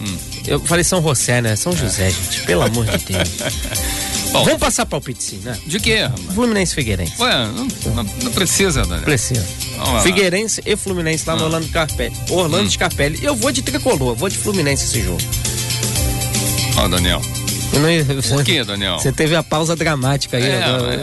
Hum. 0.00 0.16
Eu 0.46 0.60
falei 0.60 0.84
São 0.84 1.02
José, 1.02 1.40
né? 1.40 1.56
São 1.56 1.74
José, 1.74 2.10
gente. 2.10 2.42
Pelo 2.42 2.62
amor 2.62 2.84
de 2.86 2.98
Deus. 3.06 3.28
Bom, 4.32 4.44
Vamos 4.44 4.60
passar 4.60 4.84
palpite 4.84 5.22
sim, 5.22 5.40
né? 5.44 5.56
de 5.66 5.80
quê, 5.80 6.00
rapaz? 6.02 6.34
Fluminense 6.34 6.74
Figueirense. 6.74 7.12
Ué, 7.18 7.32
não, 7.46 8.04
não- 8.04 8.32
precisa, 8.32 8.82
Daniel. 8.82 9.04
Precisa. 9.04 9.46
Vamos 9.78 9.94
lá. 9.94 10.00
Figueirense 10.02 10.62
e 10.66 10.76
Fluminense 10.76 11.24
lá 11.26 11.36
no 11.36 11.42
Ah. 11.42 11.44
Orlando 11.46 11.66
Scarpelli. 11.66 12.14
Orlando 12.30 12.66
Hum. 12.66 12.70
Scarpelli. 12.70 13.24
Eu 13.24 13.34
vou 13.34 13.50
de 13.50 13.62
tricolor, 13.62 14.14
vou 14.14 14.28
de 14.28 14.36
Fluminense 14.36 14.84
esse 14.84 15.02
jogo. 15.02 15.18
Ó, 16.76 16.88
Daniel. 16.88 17.22
Eu 17.72 17.80
não- 17.80 18.22
Por 18.22 18.44
quê, 18.44 18.62
Daniel? 18.64 18.98
Você 18.98 19.10
teve 19.12 19.34
a 19.34 19.42
pausa 19.42 19.74
dramática 19.74 20.36
aí, 20.36 20.44
É, 20.44 20.62
agora, 20.64 21.02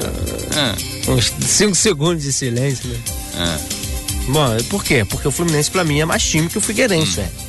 é, 1.07 1.11
uns 1.11 1.33
5 1.47 1.75
segundos 1.75 2.23
de 2.23 2.31
silêncio, 2.31 2.87
né? 2.87 2.97
é. 3.37 3.73
Bom, 4.31 4.57
por 4.69 4.83
quê? 4.83 5.03
Porque 5.03 5.27
o 5.27 5.31
Fluminense 5.31 5.69
pra 5.69 5.83
mim 5.83 5.99
é 5.99 6.05
mais 6.05 6.23
time 6.23 6.47
que 6.47 6.57
o 6.57 6.61
Figueirense, 6.61 7.19
Hum. 7.19 7.23
é. 7.23 7.42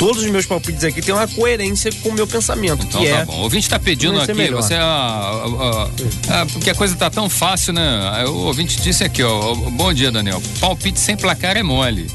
Todos 0.00 0.22
os 0.24 0.30
meus 0.30 0.46
palpites 0.46 0.82
aqui 0.82 1.02
têm 1.02 1.14
uma 1.14 1.28
coerência 1.28 1.92
com 2.02 2.08
o 2.08 2.14
meu 2.14 2.26
pensamento, 2.26 2.86
Então 2.86 3.02
que 3.02 3.10
tá 3.10 3.16
é 3.18 3.24
bom. 3.26 3.34
O 3.34 3.42
ouvinte 3.42 3.68
tá 3.68 3.78
pedindo 3.78 4.18
aqui, 4.18 4.32
melhor. 4.32 4.62
você. 4.62 4.72
ah, 4.74 4.80
ah, 4.80 5.90
ah, 6.30 6.46
porque 6.50 6.70
a 6.70 6.74
coisa 6.74 6.96
tá 6.96 7.10
tão 7.10 7.28
fácil, 7.28 7.74
né? 7.74 8.24
O 8.26 8.46
ouvinte 8.46 8.80
disse 8.80 9.04
aqui, 9.04 9.22
ó. 9.22 9.54
Bom 9.54 9.92
dia, 9.92 10.10
Daniel. 10.10 10.42
Palpite 10.58 10.98
sem 10.98 11.18
placar 11.18 11.54
é 11.54 11.62
mole. 11.62 12.10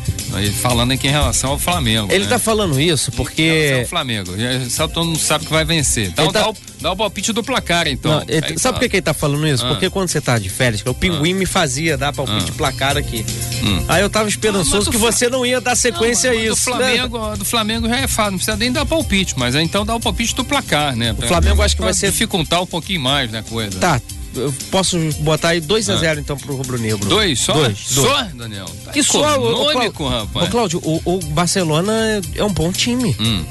Falando 0.61 0.91
aqui 0.91 1.07
em 1.07 1.11
relação 1.11 1.51
ao 1.51 1.59
Flamengo. 1.59 2.11
Ele 2.11 2.23
né? 2.25 2.29
tá 2.29 2.39
falando 2.39 2.79
isso 2.79 3.09
Em 3.11 3.13
porque. 3.15 3.77
ao 3.81 3.85
Flamengo. 3.87 4.33
Só 4.69 4.87
todo 4.87 5.05
mundo 5.07 5.19
sabe 5.19 5.45
que 5.45 5.51
vai 5.51 5.63
vencer. 5.65 6.07
Então 6.09 6.25
Ele 6.25 6.33
tá- 6.33 6.41
dá, 6.41 6.49
o, 6.49 6.55
dá 6.81 6.91
o 6.91 6.95
palpite 6.95 7.31
do 7.33 7.43
placar, 7.43 7.87
então. 7.87 8.11
Não, 8.19 8.21
ele- 8.27 8.45
Aí 8.45 8.59
sabe 8.59 8.59
tá. 8.59 8.73
por 8.73 8.79
que, 8.81 8.89
que 8.89 8.95
ele 8.97 9.01
tá 9.01 9.13
falando 9.13 9.47
isso? 9.47 9.65
Ah. 9.65 9.69
Porque 9.69 9.89
quando 9.89 10.09
você 10.09 10.19
tá 10.19 10.37
de 10.37 10.49
férias, 10.49 10.81
o 10.85 10.93
pinguim 10.93 11.33
me 11.33 11.45
fazia 11.45 11.97
dar 11.97 12.11
palpite 12.13 12.51
Ah. 12.51 12.57
placar 12.57 12.97
aqui. 12.97 13.25
Hum. 13.63 13.83
Aí 13.87 14.01
eu 14.01 14.09
tava 14.09 14.25
Ah, 14.25 14.29
esperançoso 14.29 14.77
mas 14.77 14.87
o 14.87 14.91
que 14.91 14.97
você 14.97 15.29
não 15.29 15.45
ia 15.45 15.61
dar 15.61 15.75
sequência 15.75 16.31
Não, 16.31 16.37
a 16.37 16.41
mas 16.41 16.51
isso. 16.57 16.69
Do 16.71 16.77
né? 16.77 16.85
Flamengo, 16.97 17.37
do 17.37 17.45
Flamengo 17.45 17.87
já 17.89 17.97
é 17.97 18.07
fácil, 18.07 18.31
não 18.31 18.37
precisa 18.39 18.57
nem 18.57 18.71
dar 18.71 18.85
palpite, 18.85 19.33
mas 19.37 19.55
aí 19.55 19.63
então 19.63 19.85
dá 19.85 19.95
o 19.95 19.99
palpite 19.99 20.35
do 20.35 20.43
placar, 20.43 20.95
né? 20.95 21.15
O 21.17 21.21
Flamengo 21.27 21.61
acho 21.61 21.75
que 21.75 21.81
vai 21.81 21.93
ser- 21.93 22.11
dificultar 22.11 22.61
um 22.61 22.67
pouquinho 22.67 22.99
mais, 23.01 23.31
né, 23.31 23.43
coisa. 23.49 23.79
Tá, 23.79 24.01
eu 24.35 24.53
posso 24.71 24.97
botar 25.19 25.49
aí 25.49 25.61
2 25.61 25.89
a 25.89 25.93
Ah. 25.93 25.97
0 25.97 26.19
então 26.19 26.37
pro 26.37 26.55
Rubro 26.55 26.77
Negro. 26.77 27.07
Dois 27.07 27.39
só? 27.39 27.53
Dois, 27.53 27.77
dois. 27.91 28.07
Só, 28.09 28.23
Daniel? 28.35 28.65
Tá 28.83 28.91
Que 28.91 29.01
só, 29.03 29.19
Cláudio, 29.19 30.07
rapaz. 30.09 30.47
Ô, 30.47 30.51
Cláudio, 30.51 30.79
o, 30.83 31.01
o 31.05 31.19
Barcelona 31.27 31.93
é- 32.35 32.43
um 32.43 32.51
bom 32.53 32.71
time, 32.71 33.15
Hum, 33.19 33.43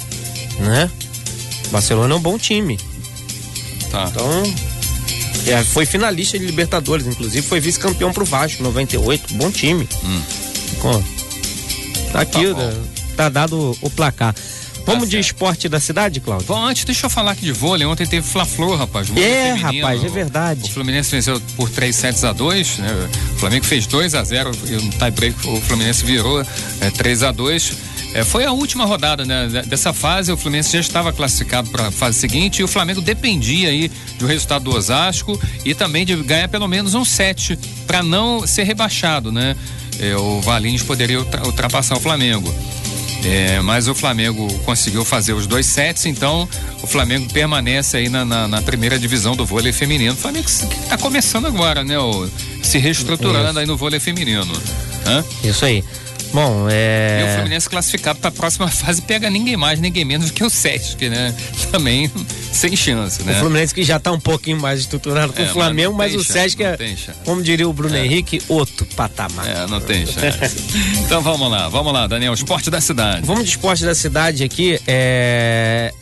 né? 0.61 0.91
Barcelona 1.71 2.15
é 2.15 2.17
um 2.17 2.21
bom 2.21 2.39
time. 2.39 2.79
tá. 3.91 4.09
Então, 4.11 4.43
é, 5.47 5.63
foi 5.65 5.87
finalista 5.87 6.39
de 6.39 6.45
Libertadores, 6.47 7.07
inclusive 7.07 7.47
foi 7.47 7.61
vice-campeão 7.61 8.13
pro 8.13 8.25
Vasco, 8.25 8.63
98, 8.63 9.35
bom 9.35 9.51
time. 9.51 9.89
Hum. 10.05 10.21
Ó, 10.83 11.01
tá 12.13 12.21
aqui, 12.21 12.43
tá, 12.55 12.73
tá 13.17 13.29
dado 13.29 13.77
o 13.81 13.91
placar. 13.91 14.35
Vamos 14.87 15.09
de 15.09 15.17
certo. 15.17 15.25
esporte 15.27 15.69
da 15.69 15.81
cidade, 15.81 16.21
Cláudio? 16.21 16.47
Bom, 16.47 16.63
antes 16.65 16.85
deixa 16.85 17.07
eu 17.07 17.11
falar 17.11 17.33
aqui 17.33 17.45
de 17.45 17.53
vôlei. 17.53 17.87
Ontem 17.87 18.07
teve 18.07 18.27
Fla-Flu, 18.27 18.77
rapaz. 18.77 19.09
É, 19.17 19.55
feminino. 19.57 19.83
rapaz, 19.87 20.05
é 20.05 20.07
O 20.07 20.11
verdade. 20.13 20.71
Fluminense 20.73 21.11
venceu 21.11 21.41
por 21.57 21.71
3 21.71 21.95
sets 21.95 22.25
a 22.25 22.33
2, 22.33 22.79
né? 22.79 23.09
O 23.35 23.39
Flamengo 23.39 23.65
fez 23.65 23.87
2 23.87 24.15
a 24.15 24.23
0 24.23 24.51
e 24.67 24.71
no 24.73 24.91
tie-break 24.93 25.49
o 25.49 25.61
Fluminense 25.61 26.05
virou 26.05 26.41
é, 26.81 26.91
3 26.91 27.23
a 27.23 27.33
2 27.33 27.73
é, 28.15 28.23
foi 28.23 28.45
a 28.45 28.53
última 28.53 28.85
rodada 28.85 29.25
né, 29.25 29.49
de- 29.49 29.63
dessa 29.69 29.93
fase. 29.93 30.31
O 30.31 30.37
Fluminense 30.37 30.71
já 30.73 30.79
estava 30.79 31.13
classificado 31.13 31.69
para 31.71 31.89
a 31.89 31.91
fase 31.91 32.17
seguinte 32.21 32.61
e 32.61 32.63
o 32.65 32.69
Flamengo 32.69 33.01
dependia 33.01 33.71
aí 33.71 33.91
do 34.21 34.27
resultado 34.27 34.65
do 34.71 34.77
Osasco 34.77 35.37
e 35.65 35.75
também 35.75 36.07
de 36.07 36.15
ganhar 36.23 36.49
pelo 36.49 36.69
menos 36.69 36.95
um 36.95 37.05
set 37.05 37.59
para 37.89 38.05
não 38.05 38.47
ser 38.47 38.63
rebaixado, 38.63 39.33
né? 39.33 39.57
É, 39.99 40.15
o 40.17 40.41
Valinhos 40.41 40.83
poderia 40.83 41.19
ultra- 41.19 41.45
ultrapassar 41.45 41.97
o 41.97 42.01
Flamengo. 42.01 42.55
É, 43.25 43.61
mas 43.63 43.89
o 43.89 43.95
Flamengo 43.95 44.47
conseguiu 44.65 45.05
fazer 45.05 45.33
os 45.33 45.47
dois 45.47 45.65
sets, 45.67 46.05
então 46.05 46.47
o 46.83 46.87
Flamengo 46.87 47.33
permanece 47.33 47.97
aí 47.97 48.09
na, 48.11 48.25
na- 48.25 48.47
na 48.47 48.61
primeira 48.63 48.99
divisão 48.99 49.35
do 49.35 49.47
vôlei 49.47 49.73
feminino. 49.73 50.13
O 50.13 50.17
Flamengo 50.17 50.47
está 50.47 50.99
começando 50.99 51.47
agora, 51.47 51.83
né? 51.83 51.99
o- 51.99 52.29
se 52.63 52.79
reestruturando 52.79 53.51
Isso. 53.51 53.59
aí 53.61 53.67
no 53.67 53.77
vôlei 53.77 53.99
feminino. 53.99 54.53
Hã? 55.07 55.25
Isso 55.43 55.65
aí. 55.65 55.83
Bom, 56.35 56.67
E 56.69 56.73
o 56.73 57.27
é. 57.27 57.35
Fluminense 57.37 57.71
classificado 57.71 58.19
para 58.19 58.29
a 58.29 58.33
próxima 58.33 58.67
fase 58.69 59.01
pega 59.01 59.31
ninguém 59.31 59.57
mais, 59.57 59.79
ninguém 59.79 60.05
menos 60.05 60.33
que 60.33 60.43
o 60.43 60.51
Sesc, 60.51 61.09
né? 61.09 61.33
Também 61.71 62.11
sem 62.53 62.75
chance, 62.75 63.23
O 63.23 63.25
né? 63.25 63.39
Fluminense 63.39 63.73
que 63.73 63.85
já 63.85 64.01
tá 64.01 64.11
um 64.11 64.19
pouquinho 64.19 64.61
mais 64.61 64.81
estruturado 64.81 65.33
que 65.33 65.41
É, 65.41 65.45
o 65.45 65.47
mas 65.47 65.53
Flamengo, 65.55 65.95
mas, 65.95 66.11
tem 66.11 66.21
o 66.21 66.25
Sesc 66.25 66.61
é, 66.65 66.77
como 67.25 67.41
diria 67.41 67.69
o 67.69 67.73
Bruno 67.73 67.97
Henrique, 67.97 68.43
outro 68.49 68.85
patamar. 68.97 69.47
É, 69.49 69.67
não 69.69 69.81
tem 69.81 70.05
chance. 70.05 70.57
então 71.07 71.23
vamos 71.23 71.49
lá, 71.49 71.69
vamos 71.69 71.93
lá, 71.93 72.09
Daniel, 72.09 72.35
esporte 72.35 72.69
da 72.69 72.81
cidade. 72.81 73.25
Vamos 73.25 73.45
de 73.45 73.51
esporte 73.51 73.85
da 73.85 73.95
cidade 73.95 74.43
aqui. 74.43 74.81
É... 74.89 75.93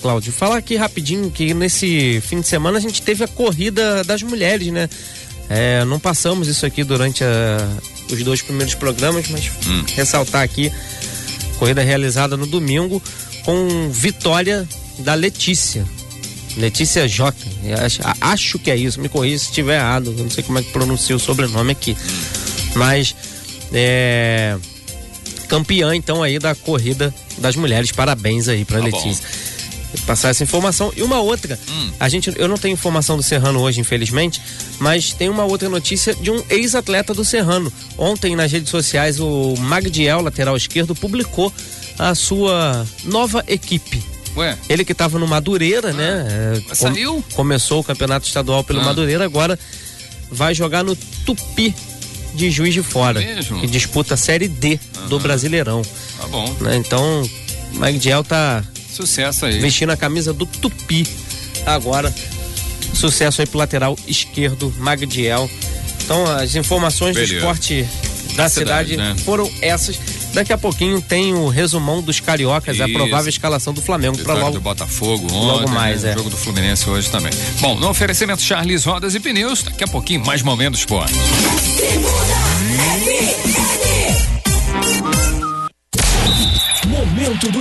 Cláudio, 0.00 0.32
falar 0.32 0.56
aqui 0.56 0.76
rapidinho 0.76 1.30
que 1.30 1.52
nesse 1.52 2.22
fim 2.26 2.40
de 2.40 2.46
semana 2.48 2.78
a 2.78 2.80
gente 2.80 3.02
teve 3.02 3.24
a 3.24 3.28
corrida 3.28 4.02
das 4.04 4.22
mulheres, 4.22 4.68
né? 4.68 4.88
É, 5.50 5.84
não 5.84 5.98
passamos 6.00 6.48
isso 6.48 6.64
aqui 6.64 6.82
durante 6.82 7.22
a- 7.22 7.68
os 8.10 8.22
dois 8.22 8.42
primeiros 8.42 8.74
programas, 8.74 9.28
mas 9.28 9.50
Hum. 9.66 9.84
ressaltar 9.94 10.42
aqui. 10.42 10.70
Corrida 11.58 11.82
realizada 11.82 12.36
no 12.36 12.46
domingo 12.46 13.02
com 13.44 13.88
vitória 13.90 14.68
da 14.98 15.14
Letícia. 15.14 15.84
Letícia 16.56 17.06
J. 17.06 17.34
Acho, 18.20 18.58
que 18.58 18.70
é 18.70 18.76
isso, 18.76 19.00
me 19.00 19.08
corrija 19.08 19.38
se 19.38 19.44
estiver 19.46 19.76
errado. 19.78 20.12
Não 20.12 20.30
sei 20.30 20.42
como 20.42 20.58
é 20.58 20.62
que 20.62 20.70
pronuncia 20.72 21.14
o 21.14 21.18
sobrenome 21.18 21.72
aqui. 21.72 21.96
Mas 22.74 23.14
é 23.72 24.56
campeã 25.48 25.94
então 25.94 26.22
aí 26.22 26.38
da 26.38 26.54
corrida 26.54 27.14
das 27.38 27.56
mulheres. 27.56 27.92
Parabéns 27.92 28.48
aí 28.48 28.64
pra 28.64 28.80
Tá 28.80 28.88
bom. 28.88 29.00
Passar 30.06 30.30
essa 30.30 30.42
informação. 30.42 30.92
E 30.96 31.02
uma 31.02 31.20
outra, 31.20 31.58
Hum. 31.68 31.90
a 31.98 32.08
gente, 32.08 32.32
eu 32.36 32.48
não 32.48 32.56
tenho 32.56 32.74
informação 32.74 33.16
do 33.16 33.22
Serrano 33.22 33.60
hoje, 33.60 33.80
infelizmente, 33.80 34.40
mas 34.78 35.12
tem 35.12 35.28
uma 35.28 35.44
outra 35.44 35.68
notícia 35.68 36.14
de 36.14 36.30
um 36.30 36.42
ex-atleta 36.50 37.14
do 37.14 37.24
Serrano. 37.24 37.72
Ontem 37.96 38.36
nas 38.36 38.50
redes 38.52 38.70
sociais 38.70 39.18
o 39.20 39.54
Magdiel, 39.58 40.20
lateral 40.20 40.56
esquerdo, 40.56 40.94
publicou 40.94 41.52
a 41.98 42.14
sua 42.14 42.86
nova 43.04 43.42
equipe. 43.48 44.02
Ué, 44.36 44.56
Ele 44.68 44.84
que 44.84 44.92
estava 44.92 45.18
no 45.18 45.26
Madureira, 45.26 45.92
né? 45.94 46.26
é, 46.58 46.62
mas 46.68 46.78
saiu? 46.78 47.24
começou 47.32 47.80
o 47.80 47.84
campeonato 47.84 48.26
estadual 48.26 48.62
pelo 48.62 48.80
Ah. 48.80 48.84
Madureira, 48.84 49.24
agora 49.24 49.58
vai 50.30 50.54
jogar 50.54 50.84
no 50.84 50.94
Tupi 51.24 51.74
de 52.34 52.50
Juiz 52.50 52.74
de 52.74 52.82
Fora, 52.82 53.18
Mesmo? 53.18 53.58
que 53.60 53.66
disputa 53.66 54.12
a 54.12 54.16
Série 54.16 54.46
D 54.46 54.78
do 55.08 55.18
Brasileirão. 55.18 55.80
tá 56.20 56.26
bom. 56.28 56.54
né? 56.60 56.76
Então, 56.76 57.22
o 57.72 57.78
Magdiel 57.78 58.22
tá 58.22 58.62
Sucesso 58.92 59.46
aí. 59.46 59.58
vestindo 59.58 59.90
a 59.90 59.96
camisa 59.96 60.32
do 60.32 60.46
Tupi 60.46 61.06
agora. 61.64 62.12
Sucesso 62.94 63.42
aí 63.42 63.46
pro 63.46 63.58
lateral 63.58 63.96
esquerdo, 64.06 64.72
Magdiel. 64.78 65.50
Então, 66.04 66.24
as 66.24 66.54
informações 66.54 67.14
Beleza. 67.14 67.32
do 67.32 67.36
esporte 67.38 67.86
da 68.36 68.48
cidade, 68.48 68.90
cidade, 68.90 68.96
né? 68.96 69.16
foram 69.24 69.50
essas. 69.60 69.98
Daqui 70.32 70.52
a 70.52 70.58
pouquinho 70.58 71.00
tem 71.00 71.32
o 71.32 71.48
resumão 71.48 72.02
dos 72.02 72.20
cariocas, 72.20 72.78
a 72.78 72.84
Isso. 72.84 72.94
provável 72.94 73.28
escalação 73.28 73.72
do 73.72 73.80
Flamengo 73.80 74.18
para 74.18 74.34
logo. 74.34 74.52
do 74.52 74.60
Botafogo 74.60 75.24
ontem, 75.24 75.46
logo 75.46 75.70
mais, 75.70 76.02
né? 76.02 76.10
é. 76.10 76.14
jogo 76.14 76.28
do 76.28 76.36
Fluminense 76.36 76.88
hoje 76.88 77.10
também. 77.10 77.32
Bom, 77.60 77.74
no 77.74 77.88
oferecimento 77.88 78.42
Charles 78.42 78.84
Rodas 78.84 79.14
e 79.14 79.20
Pneus, 79.20 79.62
daqui 79.62 79.82
a 79.82 79.88
pouquinho 79.88 80.24
mais 80.26 80.42
momento 80.42 80.72
do 80.72 80.78
esporte. 80.78 81.14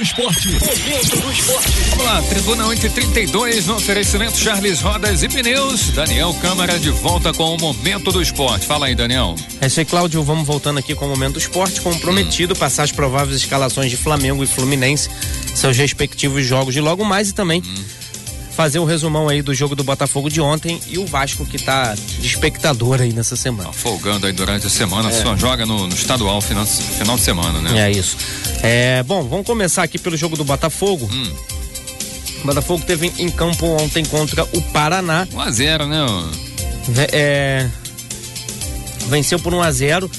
Esporte. 0.05 0.49
Momento 0.49 1.19
do 1.19 1.31
esporte. 1.31 1.71
Vamos 1.89 2.05
lá, 2.05 2.21
Tribuna 2.21 2.67
832, 2.67 3.65
no 3.65 3.75
oferecimento 3.75 4.37
Charles 4.37 4.79
Rodas 4.79 5.23
e 5.23 5.27
Pneus. 5.27 5.89
Daniel 5.89 6.31
Câmara 6.35 6.79
de 6.79 6.91
volta 6.91 7.33
com 7.33 7.55
o 7.55 7.59
momento 7.59 8.11
do 8.11 8.21
esporte. 8.21 8.67
Fala 8.67 8.85
aí, 8.85 8.93
Daniel. 8.93 9.35
É 9.59 9.65
isso 9.65 9.79
aí, 9.79 9.85
Cláudio. 9.85 10.21
Vamos 10.23 10.45
voltando 10.45 10.77
aqui 10.77 10.93
com 10.93 11.05
o 11.05 11.09
momento 11.09 11.33
do 11.33 11.39
esporte. 11.39 11.81
Como 11.81 11.99
prometido, 11.99 12.55
passar 12.55 12.83
as 12.83 12.91
prováveis 12.91 13.37
escalações 13.37 13.89
de 13.89 13.97
Flamengo 13.97 14.43
e 14.43 14.47
Fluminense, 14.47 15.09
seus 15.55 15.75
respectivos 15.75 16.45
jogos 16.45 16.73
de 16.73 16.81
logo 16.81 17.03
mais 17.03 17.29
e 17.29 17.33
também 17.33 17.63
fazer 18.55 18.79
o 18.79 18.85
resumão 18.85 19.27
aí 19.27 19.41
do 19.41 19.53
jogo 19.53 19.75
do 19.75 19.83
Botafogo 19.83 20.29
de 20.29 20.39
ontem 20.39 20.79
e 20.87 20.97
o 20.97 21.05
Vasco 21.05 21.45
que 21.45 21.59
tá 21.59 21.93
de 21.93 22.25
espectador 22.25 23.01
aí 23.01 23.11
nessa 23.11 23.35
semana. 23.35 23.73
Folgando 23.73 24.25
aí 24.25 24.31
durante 24.31 24.65
a 24.65 24.69
semana, 24.69 25.11
só 25.11 25.35
joga 25.35 25.65
no, 25.65 25.87
no 25.87 25.93
estadual 25.93 26.39
final, 26.39 26.65
final 26.65 27.17
de 27.17 27.21
semana, 27.21 27.59
né? 27.59 27.87
É 27.87 27.91
isso. 27.91 28.17
É, 28.63 29.03
bom, 29.03 29.23
vamos 29.27 29.45
começar 29.45 29.83
aqui 29.83 29.99
pelo 29.99 30.15
jogo 30.15 30.37
do 30.37 30.45
Botafogo. 30.45 31.09
Hum. 31.11 31.31
O 32.43 32.47
Botafogo 32.47 32.83
teve 32.85 33.11
em 33.17 33.29
campo 33.29 33.65
ontem 33.65 34.05
contra 34.05 34.43
o 34.45 34.61
Paraná. 34.71 35.27
1 35.33 35.39
a 35.39 35.51
0 35.51 35.87
né? 35.87 36.05
é, 37.11 37.69
venceu 39.07 39.37
por 39.39 39.53
1 39.53 39.61
a 39.61 39.71
0 39.71 40.11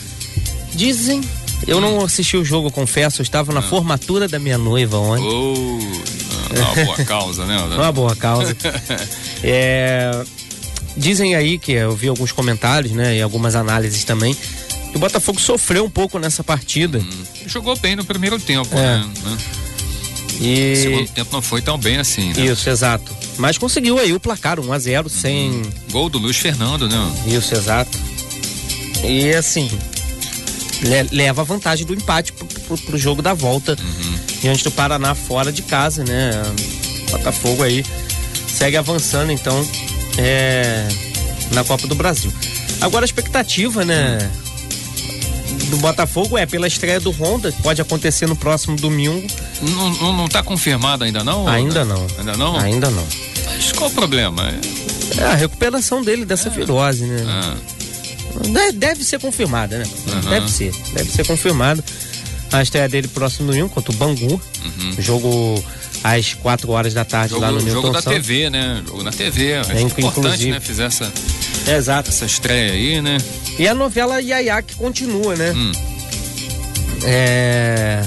Dizem, 0.75 1.23
eu 1.67 1.81
não 1.81 2.05
assisti 2.05 2.37
o 2.37 2.45
jogo, 2.45 2.71
confesso, 2.71 3.23
eu 3.23 3.23
estava 3.23 3.51
na 3.51 3.63
formatura 3.63 4.29
da 4.29 4.39
minha 4.39 4.59
noiva 4.59 4.99
ontem. 4.99 5.25
Oh, 5.25 6.06
uma 6.55 6.85
boa 6.85 6.97
causa, 7.05 7.45
né? 7.47 7.57
Uma 7.59 7.93
boa 7.93 8.17
causa. 8.17 8.57
É, 9.43 10.11
dizem 10.97 11.35
aí 11.35 11.59
que 11.59 11.73
eu 11.73 11.95
vi 11.95 12.09
alguns 12.09 12.33
comentários, 12.33 12.93
né, 12.93 13.17
e 13.19 13.23
algumas 13.23 13.55
análises 13.55 14.03
também, 14.03 14.35
que 14.91 14.97
o 14.97 14.99
Botafogo 14.99 15.39
sofreu 15.41 15.85
um 15.85 15.91
pouco 15.91 16.19
nessa 16.19 16.43
partida. 16.43 17.05
Jogou 17.47 17.77
bem 17.79 17.95
no 17.95 18.05
primeiro 18.05 18.41
tempo, 18.41 18.75
É. 18.75 18.99
né? 18.99 19.11
né? 19.25 19.37
O 20.41 20.43
E 20.45 20.77
segundo 20.77 21.09
tempo 21.11 21.31
não 21.33 21.43
foi 21.43 21.61
tão 21.63 21.79
bem 21.79 21.99
assim, 21.99 22.33
né? 22.33 22.47
isso, 22.47 22.69
exato. 22.69 23.15
Mas 23.39 23.59
conseguiu 23.59 23.99
aí 23.99 24.13
o 24.15 24.19
placar 24.21 24.59
1 24.59 24.73
a 24.73 24.79
0 24.79 25.09
sem 25.11 25.63
Gol 25.93 26.09
do 26.09 26.19
Luiz 26.19 26.39
Fernando, 26.39 26.89
né? 26.89 27.13
isso, 27.27 27.55
exato. 27.55 27.97
E 29.05 29.31
assim, 29.35 29.71
le- 30.83 31.09
leva 31.13 31.43
a 31.43 31.45
vantagem 31.45 31.87
do 31.87 31.93
empate 31.95 32.33
pro, 32.33 32.47
pro, 32.47 32.79
pro 32.79 32.99
jogo 32.99 33.21
da 33.23 33.35
volta 33.35 33.77
diante 34.41 34.65
do 34.65 34.71
Paraná 34.71 35.15
fora 35.15 35.53
de 35.53 35.63
casa, 35.63 36.05
né? 36.05 36.31
Botafogo 37.11 37.63
aí 37.63 37.85
segue 38.49 38.77
avançando 38.77 39.31
então 39.33 39.67
é, 40.19 40.89
na 41.53 41.65
Copa 41.65 41.87
do 41.87 41.95
Brasil. 41.95 42.33
Agora 42.81 43.05
a 43.05 43.07
expectativa, 43.07 43.85
né? 43.85 44.31
do 45.67 45.77
Botafogo 45.79 46.39
é 46.39 46.47
pela 46.47 46.67
estreia 46.67 47.01
do 47.01 47.11
Honda, 47.11 47.53
pode 47.63 47.81
acontecer 47.81 48.27
no 48.27 48.37
próximo 48.37 48.77
domingo. 48.77 49.27
Não, 49.63 49.91
não, 49.95 50.17
não 50.17 50.29
tá 50.29 50.43
confirmado 50.43 51.05
ainda 51.05 51.25
não? 51.25 51.49
Ainda 51.49 51.85
não. 51.85 52.07
Ainda 52.19 52.37
não? 52.37 52.59
Ainda 52.59 52.91
não. 52.91 53.07
Mas 53.47 53.73
qual 53.73 53.91
o 53.91 53.93
problema? 53.93 54.53
É 55.19 55.25
a 55.25 55.35
recuperação 55.35 56.03
dele 56.03 56.25
dessa 56.25 56.51
virose, 56.51 57.05
né? 57.05 57.25
Ah, 57.27 57.57
Deve, 58.75 59.03
ser 59.03 59.19
confirmada, 59.19 59.79
né? 59.79 59.85
Aham. 60.09 60.31
Deve 60.31 60.51
ser. 60.51 60.73
Deve 60.93 61.11
ser 61.11 61.27
confirmada. 61.27 61.83
A 62.53 62.63
estreia 62.63 62.89
dele 62.89 63.09
próximo 63.09 63.49
domingo 63.51 63.69
contra 63.69 63.91
o 63.93 63.95
Bangu. 63.97 64.41
Jogo 64.99 65.63
às 66.05 66.35
4 66.35 66.71
horas 66.71 66.95
da 66.95 67.05
tarde 67.05 67.35
lá 67.35 67.51
no 67.51 67.55
Uhum. 67.55 67.61
jogo, 67.61 67.71
jogo 67.71 67.83
Newton 67.89 67.93
da 67.93 68.03
Santos. 68.03 68.27
TV, 68.27 68.51
né? 68.51 68.83
Jogo 68.87 69.03
na 69.03 69.11
TV. 69.13 69.55
Acho 69.55 69.73
É, 69.73 69.81
importante, 69.81 70.47
né? 70.51 70.61
Fizer 70.61 70.87
essa, 70.87 71.13
É, 71.67 71.77
exato. 71.77 72.11
essa 72.11 72.25
estreia 72.25 72.73
aí, 72.73 73.03
né? 73.03 73.19
E 73.59 73.67
a 73.67 73.75
novela 73.75 74.21
Yaya 74.21 74.63
que 74.63 74.75
continua, 74.77 75.35
né? 75.35 75.53
Hum. 75.53 75.73
É, 77.05 78.03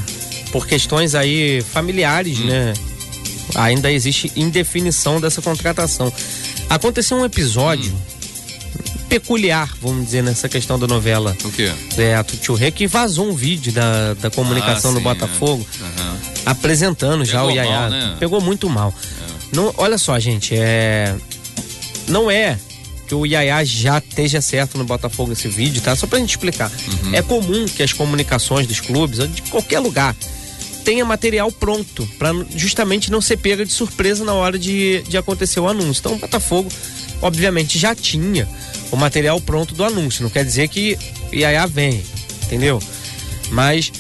por 0.52 0.66
questões 0.68 1.16
aí 1.16 1.62
familiares, 1.62 2.40
Hum. 2.40 2.46
né? 2.46 2.74
Ainda 3.56 3.92
existe 3.92 4.32
indefinição 4.36 5.20
dessa 5.20 5.42
contratação. 5.42 6.12
Aconteceu 6.70 7.18
um 7.18 7.26
episódio 7.26 7.92
Hum. 7.92 8.19
Peculiar, 9.08 9.74
vamos 9.82 10.06
dizer, 10.06 10.22
nessa 10.24 10.48
questão 10.48 10.78
da 10.78 10.86
novela 10.88 11.36
O 11.44 11.52
quê? 11.52 11.72
é, 11.98 12.16
a 12.16 12.24
Tutu 12.24 12.54
Rê, 12.54 12.70
que 12.72 12.86
vazou 12.88 13.28
um 13.30 13.36
vídeo 13.36 13.72
da, 13.72 14.14
da 14.16 14.30
comunicação 14.30 14.92
Ah, 14.92 14.94
do 14.94 14.98
sim, 15.00 15.04
Botafogo 15.04 15.68
é. 15.82 16.02
Aham. 16.02 16.18
apresentando 16.46 17.26
já 17.26 17.40
Pegou 17.40 17.48
o 17.52 17.56
Yaya. 17.56 17.72
mal, 17.80 17.90
né? 17.90 18.16
Pegou 18.20 18.42
muito 18.42 18.70
mal. 18.70 18.94
Não, 19.52 19.74
olha 19.78 19.98
só, 19.98 20.18
gente, 20.20 20.54
é. 20.56 21.16
Não 22.08 22.30
é 22.30 22.58
que 23.08 23.16
o 23.16 23.26
Yaya 23.26 23.66
já 23.66 23.98
esteja 23.98 24.40
certo 24.42 24.78
no 24.78 24.84
Botafogo 24.86 25.32
esse 25.34 25.48
vídeo, 25.48 25.82
tá? 25.82 25.96
Só 25.96 26.06
pra 26.06 26.20
gente 26.20 26.30
explicar. 26.30 26.72
Uhum. 27.04 27.16
É 27.16 27.22
comum 27.24 27.66
que 27.66 27.82
as 27.82 27.92
comunicações 27.92 28.68
dos 28.68 28.80
clubes, 28.80 29.18
de 29.34 29.42
qualquer 29.44 29.80
lugar, 29.80 30.16
tenha 30.86 31.04
material 31.04 31.52
pronto 31.52 32.08
para 32.20 32.32
justamente 32.56 33.12
não 33.12 33.22
ser 33.22 33.38
pega 33.38 33.66
de 33.66 33.72
surpresa 33.74 34.24
na 34.24 34.34
hora 34.34 34.60
de, 34.60 35.02
de 35.08 35.18
acontecer 35.18 35.60
o 35.60 35.68
anúncio. 35.68 36.00
Então 36.02 36.14
o 36.14 36.18
Botafogo, 36.20 36.70
obviamente, 37.22 37.78
já 37.78 37.96
tinha 37.96 38.48
o 38.92 38.98
material 38.98 39.40
pronto 39.42 39.74
do 39.74 39.84
anúncio. 39.84 40.24
Não 40.24 40.30
quer 40.30 40.46
dizer 40.46 40.68
que 40.68 40.98
Yaya 41.34 41.68
vem, 41.68 42.04
entendeu? 42.44 42.82
Mas 43.52 43.92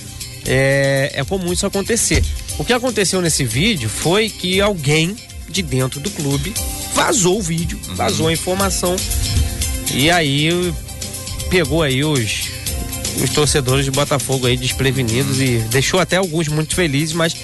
é, 0.45 1.11
é 1.13 1.23
comum 1.23 1.51
isso 1.53 1.65
acontecer. 1.65 2.23
O 2.57 2.65
que 2.65 2.73
aconteceu 2.73 3.21
nesse 3.21 3.43
vídeo 3.43 3.89
foi 3.89 4.29
que 4.29 4.59
alguém 4.59 5.15
de 5.47 5.61
dentro 5.61 5.99
do 5.99 6.09
clube 6.11 6.53
vazou 6.93 7.39
o 7.39 7.41
vídeo, 7.41 7.79
vazou 7.95 8.27
a 8.27 8.33
informação 8.33 8.95
e 9.93 10.11
aí 10.11 10.49
pegou 11.49 11.81
aí 11.81 12.03
os, 12.03 12.49
os 13.23 13.29
torcedores 13.31 13.85
de 13.85 13.91
Botafogo 13.91 14.45
aí 14.45 14.55
desprevenidos 14.55 15.41
e 15.41 15.57
deixou 15.71 15.99
até 15.99 16.17
alguns 16.17 16.47
muito 16.47 16.75
felizes, 16.75 17.13
mas 17.13 17.35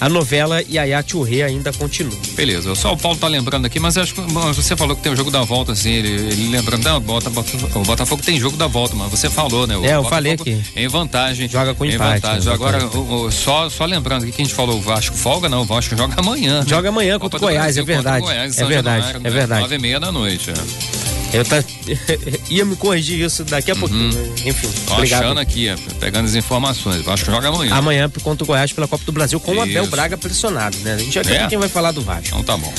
a 0.00 0.08
novela 0.08 0.62
Yaya 0.62 1.04
Churré 1.06 1.42
ainda 1.42 1.72
continua. 1.72 2.16
Beleza, 2.34 2.74
só 2.74 2.92
o 2.92 2.96
Paulo 2.96 3.18
tá 3.18 3.28
lembrando 3.28 3.66
aqui, 3.66 3.78
mas 3.80 3.96
acho 3.96 4.14
que 4.14 4.20
bom, 4.20 4.52
você 4.52 4.76
falou 4.76 4.94
que 4.96 5.02
tem 5.02 5.12
o 5.12 5.16
jogo 5.16 5.30
da 5.30 5.42
volta, 5.42 5.72
assim, 5.72 5.90
ele, 5.92 6.08
ele 6.08 6.48
lembrando, 6.48 6.84
não, 6.84 6.96
o 6.96 7.00
Botafogo, 7.00 7.46
o 7.74 7.82
Botafogo 7.82 8.22
tem 8.22 8.38
jogo 8.38 8.56
da 8.56 8.66
volta, 8.66 8.94
mas 8.94 9.10
você 9.10 9.30
falou, 9.30 9.66
né? 9.66 9.76
O 9.76 9.84
É, 9.84 9.94
eu 9.94 10.02
Botafogo 10.02 10.08
falei 10.10 10.32
aqui. 10.32 10.62
Em 10.76 10.88
vantagem. 10.88 11.48
Joga 11.48 11.74
com 11.74 11.84
em 11.84 11.94
empate, 11.94 12.20
Vantagem. 12.22 12.48
né? 12.48 12.54
Agora, 12.54 12.86
o- 12.86 13.24
o- 13.26 13.30
só, 13.32 13.68
só 13.70 13.84
lembrando 13.84 14.22
aqui 14.24 14.32
que 14.32 14.42
a 14.42 14.44
gente 14.44 14.54
falou, 14.54 14.76
o 14.78 14.80
Vasco 14.80 15.16
folga, 15.16 15.48
não, 15.48 15.62
o 15.62 15.64
Vasco 15.64 15.96
joga 15.96 16.14
amanhã. 16.16 16.60
né? 16.60 16.66
Joga 16.68 16.88
amanhã 16.88 17.14
Copa 17.18 17.30
contra 17.30 17.36
o 17.38 17.40
Goiás, 17.48 17.64
Brasil 17.76 17.82
é 17.82 17.86
verdade. 17.86 18.24
Goiás, 18.24 18.58
É 18.58 18.64
verdade, 18.64 18.96
Januário, 19.06 19.20
é 19.20 19.30
né? 19.30 19.30
verdade. 19.30 19.60
Nove 19.62 19.74
e 19.74 19.78
meia 19.78 20.00
da 20.00 20.12
noite. 20.12 20.50
É. 20.50 21.03
Eu 21.34 21.44
tá, 21.44 21.62
ia 22.48 22.64
me 22.64 22.76
corrigir 22.76 23.20
isso 23.24 23.42
daqui 23.44 23.70
a 23.70 23.76
pouquinho. 23.76 24.12
né? 24.12 24.34
Enfim, 24.46 24.66
Uhum. 24.66 24.72
Tô 24.86 24.94
obrigado. 24.94 25.24
achando 25.24 25.40
aqui, 25.40 25.68
é, 25.68 25.76
pegando 25.98 26.26
as 26.26 26.34
informações. 26.34 27.02
Vasco 27.02 27.30
joga 27.30 27.48
amanhã. 27.48 27.74
Amanhã 27.74 28.10
contra 28.22 28.44
o 28.44 28.46
Goiás 28.46 28.72
pela 28.72 28.86
Copa 28.86 29.04
do 29.04 29.12
Brasil 29.12 29.40
com 29.40 29.52
o 29.54 29.60
Abel 29.60 29.82
Isso. 29.82 29.90
Braga 29.90 30.16
pressionado, 30.16 30.76
né? 30.78 30.94
A 30.94 30.98
gente 30.98 31.12
já 31.12 31.20
É? 31.22 31.46
quem 31.48 31.58
vai 31.58 31.68
falar 31.68 31.90
do 31.92 32.00
Vasco. 32.02 32.26
Então 32.28 32.42
tá 32.42 32.56
bom. 32.56 32.72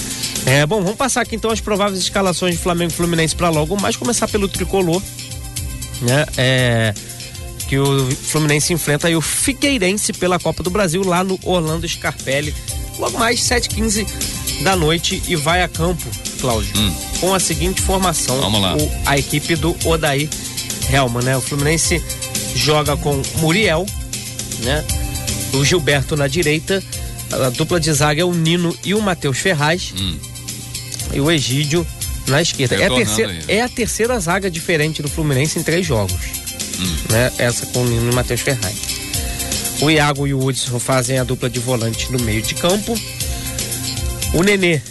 É, 0.46 0.66
bom, 0.66 0.82
vamos 0.82 0.96
passar 0.96 1.22
aqui 1.22 1.36
então 1.36 1.52
as 1.52 1.60
prováveis 1.60 2.00
escalações 2.00 2.56
de 2.56 2.62
Flamengo 2.62 2.92
e 2.92 2.96
Fluminense 2.96 3.36
para 3.36 3.50
logo, 3.50 3.76
mais 3.82 3.96
começar 3.96 4.28
pelo 4.28 4.48
tricolor, 4.48 5.02
né? 6.02 6.26
É, 6.38 6.94
que 7.68 7.78
o 7.80 8.10
Fluminense 8.12 8.72
enfrenta 8.72 9.08
aí 9.08 9.16
o 9.16 9.22
Figueirense 9.22 10.14
pela 10.14 10.40
Copa 10.40 10.62
do 10.64 10.70
Brasil 10.70 11.04
lá 11.04 11.24
no 11.24 11.40
Orlando 11.44 11.88
Scarpelli, 11.88 12.54
logo 13.00 13.18
mais 13.18 13.40
7h15 13.42 14.08
da 14.62 14.76
noite 14.76 15.22
e 15.28 15.36
vai 15.36 15.64
a 15.64 15.68
campo, 15.68 16.06
Cláudio, 16.46 16.74
com 17.20 17.34
a 17.34 17.40
seguinte 17.40 17.82
formação: 17.82 18.38
Hum. 18.38 18.42
Vamos 18.42 18.62
lá. 18.62 18.76
O- 18.78 18.92
a 19.06 19.18
equipe 19.18 19.56
do 19.56 19.76
Odair 19.86 20.30
Helman, 20.92 21.24
né? 21.24 21.36
O 21.36 21.42
Fluminense 21.42 22.02
joga 22.56 22.96
com 22.96 23.20
Muriel, 23.38 23.86
né? 24.64 24.84
O 25.54 25.64
Gilberto 25.66 26.16
na 26.16 26.28
direita, 26.28 26.84
a 27.32 27.50
dupla 27.50 27.80
de 27.80 27.92
zaga 27.92 28.22
é 28.22 28.26
o 28.26 28.34
Nino 28.34 28.78
e 28.84 28.94
o 28.94 29.02
Matheus 29.02 29.40
Ferraz 29.40 29.94
Hum. 29.98 30.16
e 31.14 31.20
o 31.20 31.32
Egídio 31.32 31.86
na 32.28 32.42
esquerda. 32.42 32.76
É 32.76 32.86
a, 32.86 32.90
terceira, 32.94 33.32
aí. 33.32 33.40
é 33.48 33.62
a 33.62 33.70
terceira 33.70 34.20
zaga 34.20 34.50
diferente 34.52 35.02
do 35.02 35.10
Fluminense 35.10 35.58
em 35.58 35.64
três 35.64 35.86
jogos. 35.86 36.14
Hum. 36.80 36.96
Né? 37.10 37.32
Essa 37.40 37.66
com 37.68 37.82
o 37.82 37.86
Nino 37.86 38.08
e 38.08 38.10
o 38.12 38.14
Matheus 38.14 38.42
Ferraz. 38.42 38.76
O 39.82 39.90
Iago 39.90 40.28
e 40.28 40.34
o 40.34 40.44
Hudson 40.44 40.80
fazem 40.80 41.18
a 41.20 41.24
dupla 41.24 41.50
de 41.50 41.60
volante 41.60 42.12
no 42.12 42.20
meio 42.22 42.42
de 42.42 42.54
campo. 42.56 42.96
O 44.34 44.44
Nenê 44.44 44.82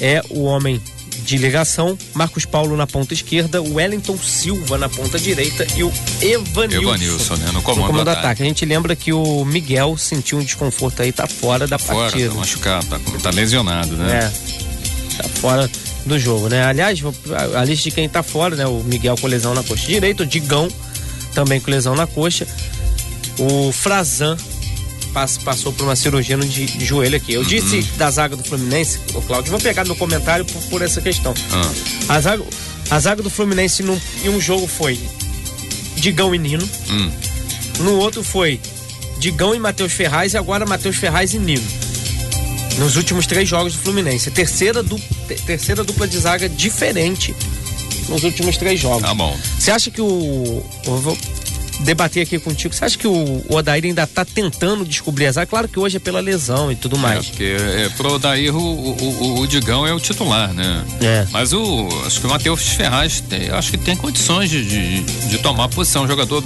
é 0.00 0.22
o 0.30 0.44
homem 0.44 0.80
de 1.24 1.36
ligação. 1.36 1.96
Marcos 2.14 2.44
Paulo 2.44 2.76
na 2.76 2.86
ponta 2.86 3.14
esquerda. 3.14 3.62
Wellington 3.62 4.16
Silva 4.18 4.78
na 4.78 4.88
ponta 4.88 5.18
direita. 5.18 5.66
E 5.76 5.84
o 5.84 5.92
Evanilson, 6.20 6.82
Evanilson, 6.82 7.36
né? 7.36 7.50
No 7.52 7.62
comando 7.62 8.04
do 8.04 8.10
ataque. 8.10 8.42
A 8.42 8.46
gente 8.46 8.64
lembra 8.64 8.96
que 8.96 9.12
o 9.12 9.44
Miguel 9.44 9.96
sentiu 9.96 10.38
um 10.38 10.44
desconforto 10.44 11.02
aí, 11.02 11.12
tá 11.12 11.26
fora 11.26 11.66
da 11.66 11.78
Fora, 11.78 12.10
partida. 12.10 12.30
tá 12.30 12.34
machucado, 12.34 12.86
tá, 12.86 13.00
tá 13.22 13.30
lesionado, 13.30 13.96
né? 13.96 14.30
É. 14.32 15.22
Tá 15.22 15.28
fora 15.28 15.70
do 16.06 16.18
jogo, 16.18 16.48
né? 16.48 16.64
Aliás, 16.64 16.98
a 17.56 17.64
lista 17.64 17.90
de 17.90 17.94
quem 17.94 18.08
tá 18.08 18.22
fora, 18.22 18.56
né? 18.56 18.66
O 18.66 18.82
Miguel 18.82 19.16
com 19.20 19.26
lesão 19.26 19.54
na 19.54 19.62
coxa 19.62 19.86
direita, 19.86 20.22
o 20.22 20.26
Digão 20.26 20.68
também 21.34 21.60
com 21.60 21.70
lesão 21.70 21.94
na 21.94 22.06
coxa. 22.06 22.46
O 23.38 23.72
Frazan 23.72 24.36
pass- 25.12 25.38
passou 25.38 25.72
por 25.72 25.84
uma 25.84 25.96
cirurgia 25.96 26.36
no 26.36 26.44
de, 26.46 26.66
de 26.66 26.84
joelho 26.84 27.16
aqui. 27.16 27.32
Eu 27.32 27.44
disse 27.44 27.82
da 27.96 28.10
zaga 28.10 28.36
do 28.36 28.42
Fluminense, 28.44 28.98
o 29.14 29.22
Cláudio, 29.22 29.50
vou 29.50 29.60
pegar 29.60 29.84
meu 29.84 29.96
comentário 29.96 30.44
por, 30.44 30.62
por 30.64 30.82
essa 30.82 31.00
questão. 31.00 31.34
Ah, 32.08 32.14
A 32.16 32.20
zaga, 32.20 32.44
a 32.90 32.98
zaga 33.00 33.22
do 33.22 33.30
Fluminense 33.30 33.82
num, 33.82 33.98
em 34.24 34.28
um 34.28 34.40
jogo 34.40 34.66
foi 34.66 34.98
Digão 35.96 36.34
e 36.34 36.38
Nino. 36.38 36.68
hum. 36.90 37.10
No 37.80 37.96
outro 37.98 38.22
foi 38.22 38.60
Digão 39.18 39.54
e 39.54 39.58
Matheus 39.58 39.92
Ferraz 39.92 40.34
e 40.34 40.36
agora 40.36 40.66
Matheus 40.66 40.96
Ferraz 40.96 41.32
e 41.34 41.38
Nino. 41.38 41.64
Nos 42.78 42.96
últimos 42.96 43.26
três 43.26 43.48
jogos 43.48 43.74
do 43.74 43.78
Fluminense. 43.80 44.30
Terceira, 44.30 44.82
du 44.82 44.98
te- 45.28 45.34
terceira 45.46 45.82
dupla 45.84 46.06
de 46.08 46.18
zaga 46.18 46.48
diferente 46.48 47.34
nos 48.08 48.22
últimos 48.24 48.56
três 48.56 48.80
jogos. 48.80 49.02
Tá 49.02 49.14
bom. 49.14 49.38
Você 49.58 49.70
acha 49.70 49.90
que 49.90 50.00
o. 50.00 50.64
Debater 51.84 52.22
aqui 52.22 52.38
contigo. 52.38 52.74
Você 52.74 52.84
acha 52.84 52.96
que 52.98 53.06
o 53.06 53.44
Odair 53.48 53.84
ainda 53.84 54.06
tá 54.06 54.24
tentando 54.24 54.84
descobrir 54.84 55.26
a 55.26 55.32
zaga? 55.32 55.46
Claro 55.46 55.66
que 55.68 55.78
hoje 55.78 55.96
é 55.96 56.00
pela 56.00 56.20
lesão 56.20 56.70
e 56.70 56.76
tudo 56.76 56.96
É, 56.96 56.98
mais. 56.98 57.26
porque 57.26 57.42
é, 57.58 57.88
pro 57.96 58.18
Dair 58.18 58.54
o, 58.54 58.60
o, 58.60 58.92
o- 58.92 59.40
o 59.40 59.46
Digão 59.46 59.86
é 59.86 59.92
o 59.92 59.98
titular, 59.98 60.52
né? 60.52 60.84
É. 61.00 61.26
Mas 61.30 61.52
o. 61.52 61.88
Acho 62.06 62.20
que 62.20 62.26
o 62.26 62.30
Matheus 62.30 62.62
Ferraz 62.68 63.20
tem, 63.20 63.50
acho 63.50 63.70
que 63.70 63.78
tem 63.78 63.96
condições 63.96 64.50
de, 64.50 64.64
de, 64.64 65.00
de 65.28 65.38
tomar 65.38 65.68
posição. 65.68 66.04
Um 66.04 66.08
jogador 66.08 66.44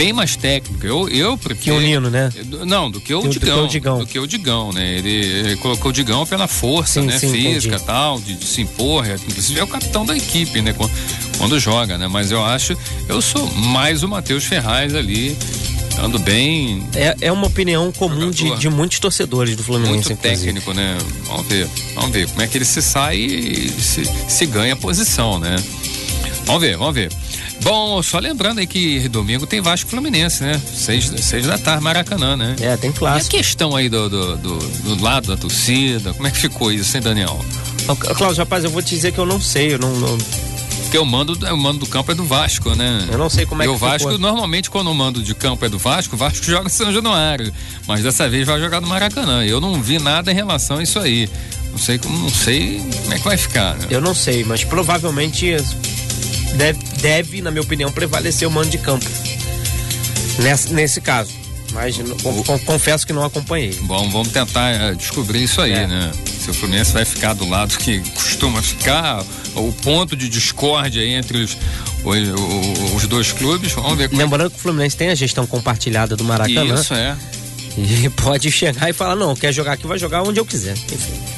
bem 0.00 0.12
mais 0.14 0.34
técnico. 0.34 0.86
Eu, 0.86 1.08
eu 1.10 1.36
prefiro. 1.36 1.76
Que 1.76 1.82
o 1.82 1.86
Nino, 1.86 2.08
né? 2.08 2.30
Não, 2.66 2.90
do 2.90 3.00
que 3.00 3.12
o, 3.14 3.20
Do- 3.20 3.28
do 3.28 3.32
que 3.34 3.38
Digão, 3.40 3.64
o 3.64 3.68
Digão. 3.68 3.98
Do 3.98 4.06
que 4.06 4.18
o 4.18 4.26
Digão, 4.26 4.72
né? 4.72 4.96
Ele, 4.98 5.10
ele 5.10 5.56
colocou 5.56 5.90
o 5.90 5.92
Digão 5.92 6.24
pela 6.26 6.46
força, 6.48 7.00
Sim, 7.02 7.06
né? 7.06 7.18
sim, 7.18 7.30
Física 7.30 7.74
entendi. 7.74 7.84
tal, 7.86 8.18
de, 8.18 8.34
de 8.34 8.46
se 8.46 8.62
impor. 8.62 9.06
é, 9.06 9.14
Inclusive 9.14 9.60
é 9.60 9.62
o 9.62 9.66
capitão 9.66 10.06
da 10.06 10.16
equipe, 10.16 10.62
né? 10.62 10.72
Quando, 10.72 10.90
quando 11.36 11.60
joga, 11.60 11.98
né? 11.98 12.08
Mas 12.08 12.30
eu 12.30 12.42
acho. 12.44 12.74
Eu 13.08 13.20
sou 13.20 13.46
mais 13.54 14.02
o 14.02 14.08
Matheus 14.08 14.44
Ferraz 14.44 14.94
ali. 14.94 15.36
Ando 16.02 16.18
bem, 16.18 16.82
É, 16.94 17.14
é 17.20 17.32
uma 17.32 17.46
opinião 17.48 17.92
comum 17.92 18.30
de, 18.30 18.56
de 18.56 18.70
muitos 18.70 18.98
torcedores 19.00 19.54
do 19.54 19.62
Fluminense. 19.62 19.92
muito 20.08 20.12
inclusive. 20.12 20.44
técnico, 20.44 20.72
né? 20.72 20.96
Vamos 21.26 21.46
ver, 21.46 21.68
vamos 21.94 22.10
ver 22.10 22.26
como 22.28 22.40
é 22.40 22.46
que 22.46 22.56
ele 22.56 22.64
se 22.64 22.80
sai 22.80 23.16
e 23.18 23.68
se, 23.78 24.04
se 24.26 24.46
ganha 24.46 24.74
posição, 24.76 25.38
né? 25.38 25.56
Vamos 26.46 26.62
ver, 26.62 26.76
vamos 26.76 26.94
ver. 26.94 27.12
Bom, 27.62 28.02
só 28.02 28.18
lembrando 28.18 28.58
aí 28.58 28.66
que 28.66 29.08
domingo 29.08 29.46
tem 29.46 29.60
Vasco 29.60 29.88
Fluminense, 29.90 30.42
né? 30.42 30.60
Seis, 30.74 31.12
seis 31.20 31.46
da 31.46 31.58
tarde, 31.58 31.82
Maracanã, 31.84 32.36
né? 32.36 32.56
É, 32.60 32.76
tem 32.76 32.90
E 32.90 32.92
a 32.92 32.96
clássico. 32.96 33.36
questão 33.36 33.76
aí 33.76 33.88
do, 33.88 34.08
do, 34.08 34.36
do, 34.36 34.58
do 34.96 35.02
lado 35.02 35.28
da 35.28 35.36
torcida, 35.36 36.12
como 36.14 36.26
é 36.26 36.30
que 36.30 36.38
ficou 36.38 36.72
isso, 36.72 36.96
hein, 36.96 37.02
Daniel? 37.02 37.44
Cláudio, 38.16 38.38
rapaz, 38.38 38.64
eu 38.64 38.70
vou 38.70 38.82
te 38.82 38.90
dizer 38.94 39.12
que 39.12 39.18
eu 39.18 39.26
não 39.26 39.40
sei. 39.40 39.74
Eu 39.74 39.78
não, 39.78 39.94
não- 39.94 40.18
Porque 40.82 40.98
o 40.98 41.04
mando, 41.04 41.34
o 41.52 41.56
mando 41.56 41.80
do 41.80 41.86
campo 41.86 42.10
é 42.10 42.14
do 42.14 42.24
Vasco, 42.24 42.74
né? 42.74 43.06
eu 43.12 43.18
não 43.18 43.28
sei 43.30 43.46
como 43.46 43.62
é 43.62 43.66
e 43.66 43.68
que 43.68 43.74
o 43.74 43.76
Vasco, 43.78 44.08
ficou. 44.08 44.18
normalmente, 44.18 44.70
quando 44.70 44.90
o 44.90 44.94
mando 44.94 45.22
de 45.22 45.34
campo 45.34 45.64
é 45.64 45.68
do 45.68 45.78
Vasco, 45.78 46.16
o 46.16 46.18
Vasco 46.18 46.44
joga 46.46 46.66
em 46.66 46.70
São 46.70 46.92
Januário. 46.92 47.52
Mas 47.86 48.02
dessa 48.02 48.28
vez 48.28 48.46
vai 48.46 48.58
jogar 48.58 48.80
no 48.80 48.88
Maracanã. 48.88 49.44
Eu 49.44 49.60
não 49.60 49.80
vi 49.80 49.98
nada 49.98 50.32
em 50.32 50.34
relação 50.34 50.78
a 50.78 50.82
isso 50.82 50.98
aí. 50.98 51.28
Não 51.70 51.78
sei 51.78 51.98
como, 51.98 52.18
não 52.18 52.30
sei 52.30 52.82
como 53.02 53.14
é 53.14 53.18
que 53.18 53.24
vai 53.24 53.36
ficar, 53.36 53.76
né? 53.76 53.86
Eu 53.90 54.00
não 54.00 54.14
sei, 54.14 54.42
mas 54.42 54.64
provavelmente 54.64 55.56
deve, 56.54 56.78
deve, 57.00 57.42
na 57.42 57.50
minha 57.50 57.62
opinião, 57.62 57.90
prevalecer 57.90 58.46
o 58.46 58.50
mando 58.50 58.70
de 58.70 58.78
campo. 58.78 59.06
Nesse, 60.38 60.72
nesse 60.72 61.00
caso. 61.00 61.40
Mas 61.72 61.96
confesso 62.64 63.06
que 63.06 63.12
não 63.12 63.24
acompanhei. 63.24 63.72
Bom, 63.82 64.10
vamos 64.10 64.28
tentar 64.28 64.92
uh, 64.92 64.96
descobrir 64.96 65.42
isso 65.42 65.60
aí, 65.60 65.72
é. 65.72 65.86
né? 65.86 66.12
Se 66.40 66.50
o 66.50 66.54
Fluminense 66.54 66.92
vai 66.92 67.04
ficar 67.04 67.34
do 67.34 67.48
lado 67.48 67.76
que 67.78 68.00
costuma 68.10 68.60
ficar, 68.62 69.24
o 69.54 69.72
ponto 69.72 70.16
de 70.16 70.28
discórdia 70.28 71.04
entre 71.04 71.38
os, 71.38 71.56
os, 72.04 72.94
os 72.96 73.06
dois 73.06 73.32
clubes, 73.32 73.72
vamos 73.72 73.96
ver. 73.96 74.12
É 74.12 74.16
Lembrando 74.16 74.50
que 74.50 74.56
o 74.56 74.60
Fluminense 74.60 74.96
tem 74.96 75.10
a 75.10 75.14
gestão 75.14 75.46
compartilhada 75.46 76.16
do 76.16 76.24
Maracanã. 76.24 76.74
Isso, 76.74 76.94
é. 76.94 77.16
E 77.76 78.08
pode 78.10 78.50
chegar 78.50 78.90
e 78.90 78.92
falar, 78.92 79.14
não, 79.14 79.34
quer 79.34 79.52
jogar 79.52 79.72
aqui, 79.72 79.86
vai 79.86 79.98
jogar 79.98 80.22
onde 80.22 80.40
eu 80.40 80.44
quiser. 80.44 80.72
Enfim. 80.72 81.29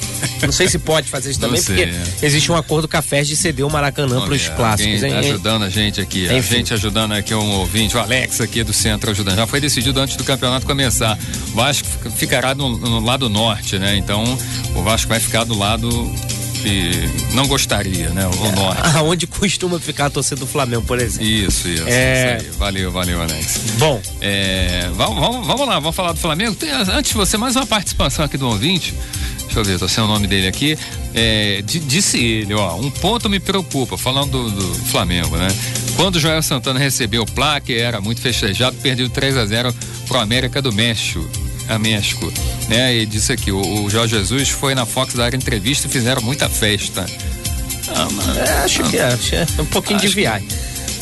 Não 0.43 0.53
sei 0.53 0.69
se 0.69 0.79
pode 0.79 1.09
fazer 1.09 1.31
isso 1.31 1.41
também, 1.41 1.61
sei, 1.61 1.77
porque 1.77 1.91
é. 2.23 2.27
existe 2.27 2.51
um 2.51 2.57
acordo 2.57 2.89
com 2.89 2.97
a 2.97 3.03
FES 3.03 3.29
de 3.29 3.37
ceder 3.37 3.67
o 3.67 3.71
Maracanã 3.71 4.21
para 4.21 4.35
os 4.35 4.49
clássicos. 4.49 5.03
Hein? 5.03 5.15
Ajudando 5.15 5.65
a 5.65 5.71
gente 5.71 6.01
aqui, 6.01 6.25
Enfim. 6.25 6.37
a 6.37 6.41
gente 6.41 6.75
ajudando 6.75 7.13
aqui 7.13 7.35
um 7.35 7.51
ouvinte, 7.53 7.97
o 7.97 8.01
Alex 8.01 8.41
aqui 8.41 8.63
do 8.63 8.73
centro 8.73 9.11
ajudando. 9.11 9.37
Já 9.37 9.47
foi 9.47 9.61
decidido 9.61 10.01
antes 10.01 10.17
do 10.17 10.25
campeonato 10.25 10.67
começar. 10.67 11.19
O 11.53 11.57
Vasco 11.57 11.89
ficará 12.17 12.55
no, 12.55 12.77
no 12.79 13.01
lado 13.01 13.29
norte, 13.29 13.79
né? 13.79 13.97
Então 13.97 14.23
o 14.75 14.83
Vasco 14.83 15.09
vai 15.09 15.21
ficar 15.21 15.45
do 15.45 15.57
lado 15.57 15.89
que 16.63 17.35
não 17.35 17.47
gostaria, 17.47 18.11
né? 18.11 18.27
O 18.27 18.47
é, 18.47 18.53
norte. 18.53 18.97
Aonde 18.97 19.27
costuma 19.27 19.79
ficar 19.81 20.07
a 20.07 20.11
torcida 20.11 20.37
do 20.37 20.47
Flamengo, 20.47 20.83
por 20.83 20.99
exemplo. 21.01 21.27
Isso, 21.27 21.69
isso. 21.69 21.85
É... 21.87 22.39
isso 22.41 22.59
valeu, 22.59 22.91
valeu, 22.93 23.21
Alex. 23.21 23.61
Bom. 23.79 24.01
É, 24.21 24.89
vamos, 24.95 25.19
vamos, 25.19 25.47
vamos 25.47 25.67
lá, 25.67 25.81
vamos 25.81 25.97
falar 25.97 26.13
do 26.13 26.21
Flamengo. 26.21 26.55
Tem, 26.55 26.71
antes 26.71 27.11
de 27.11 27.17
você, 27.17 27.37
mais 27.37 27.57
uma 27.57 27.67
participação 27.67 28.25
aqui 28.25 28.39
do 28.39 28.49
ouvinte. 28.49 28.95
Deixa 29.53 29.61
eu 29.61 29.65
ver, 29.65 29.79
tô 29.79 29.87
sem 29.87 30.03
o 30.03 30.07
nome 30.07 30.27
dele 30.27 30.47
aqui. 30.47 30.79
É, 31.15 31.63
disse 31.63 32.19
ele, 32.19 32.55
ó, 32.55 32.75
um 32.77 32.91
ponto 32.91 33.29
me 33.29 33.39
preocupa, 33.39 33.99
falando 33.99 34.31
do, 34.31 34.51
do 34.51 34.75
Flamengo, 34.87 35.37
né? 35.37 35.49
Quando 35.95 36.17
o 36.17 36.21
Joel 36.21 36.43
Santana 36.43 36.79
recebeu 36.79 37.23
o 37.23 37.27
plaque, 37.27 37.77
era 37.77 38.01
muito 38.01 38.23
festejado, 38.23 38.75
perdeu 38.79 39.11
3 39.11 39.37
a 39.37 39.45
0 39.45 39.75
pro 40.09 40.19
América 40.19 40.63
do 40.63 40.73
México 40.73 41.23
a 41.69 41.79
México, 41.79 42.31
né? 42.69 42.97
E 42.97 43.07
disse 43.07 43.33
aqui, 43.33 43.53
o, 43.53 43.85
o 43.85 43.91
Jorge 43.91 44.17
Jesus 44.17 44.49
foi 44.49 44.75
na 44.75 44.85
Fox 44.85 45.15
dar 45.15 45.33
entrevista 45.33 45.87
e 45.87 45.91
fizeram 45.91 46.21
muita 46.21 46.49
festa. 46.49 47.07
Ah, 47.95 48.09
mano, 48.11 48.39
é, 48.39 48.65
acho 48.65 48.83
ah, 48.83 48.89
que 48.89 48.97
é, 48.97 49.05
acho 49.05 49.35
é 49.35 49.47
um 49.59 49.67
pouquinho 49.67 50.01
de 50.01 50.09
viagem. 50.09 50.49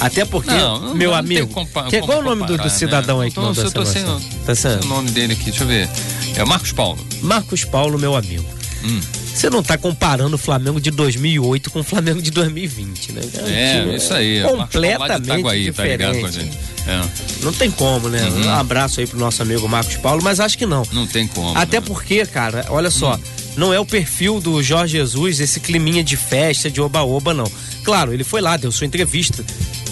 Até 0.00 0.24
porque, 0.24 0.50
não, 0.50 0.94
meu 0.94 1.10
não 1.10 1.16
amigo, 1.16 1.46
que, 1.90 2.00
qual 2.00 2.18
é 2.18 2.20
o 2.20 2.22
nome 2.22 2.46
do, 2.46 2.56
do 2.56 2.70
cidadão 2.70 3.18
né? 3.18 3.24
aí 3.24 3.30
que 3.30 3.38
então, 3.38 3.48
mandou 3.50 3.64
eu 3.64 3.70
tô 3.70 3.84
sem, 3.84 4.02
tá 4.46 4.54
sem 4.54 4.72
o 4.78 4.84
nome 4.86 5.10
dele 5.10 5.34
aqui, 5.34 5.44
deixa 5.46 5.64
eu 5.64 5.68
ver. 5.68 5.88
É 6.36 6.44
Marcos 6.44 6.72
Paulo. 6.72 6.98
Marcos 7.22 7.64
Paulo, 7.64 7.98
meu 7.98 8.16
amigo. 8.16 8.44
Hum. 8.82 9.00
Você 9.34 9.48
não 9.48 9.60
está 9.60 9.78
comparando 9.78 10.34
o 10.34 10.38
Flamengo 10.38 10.80
de 10.80 10.90
2008 10.90 11.70
com 11.70 11.80
o 11.80 11.84
Flamengo 11.84 12.20
de 12.20 12.30
2020, 12.30 13.12
né? 13.12 13.20
É, 13.46 13.90
é 13.90 13.96
isso 13.96 14.12
aí. 14.12 14.42
Completamente 14.42 15.24
Itaguaí, 15.24 15.72
tá 15.72 15.82
diferente. 15.82 16.38
Tá 16.84 16.92
é. 16.92 17.08
Não 17.42 17.52
tem 17.52 17.70
como, 17.70 18.08
né? 18.08 18.22
Uhum. 18.22 18.46
Um 18.46 18.50
abraço 18.50 19.00
aí 19.00 19.06
pro 19.06 19.18
nosso 19.18 19.40
amigo 19.40 19.68
Marcos 19.68 19.96
Paulo, 19.96 20.22
mas 20.22 20.40
acho 20.40 20.58
que 20.58 20.66
não. 20.66 20.82
Não 20.92 21.06
tem 21.06 21.26
como. 21.26 21.56
Até 21.56 21.78
né? 21.80 21.86
porque, 21.86 22.26
cara, 22.26 22.66
olha 22.68 22.90
só, 22.90 23.14
hum. 23.14 23.20
não 23.56 23.72
é 23.72 23.78
o 23.78 23.86
perfil 23.86 24.40
do 24.40 24.62
Jorge 24.62 24.98
Jesus 24.98 25.40
esse 25.40 25.60
climinha 25.60 26.02
de 26.02 26.16
festa, 26.16 26.70
de 26.70 26.80
oba-oba, 26.80 27.32
não. 27.32 27.50
Claro, 27.84 28.12
ele 28.12 28.24
foi 28.24 28.40
lá, 28.40 28.56
deu 28.56 28.70
sua 28.70 28.86
entrevista, 28.86 29.44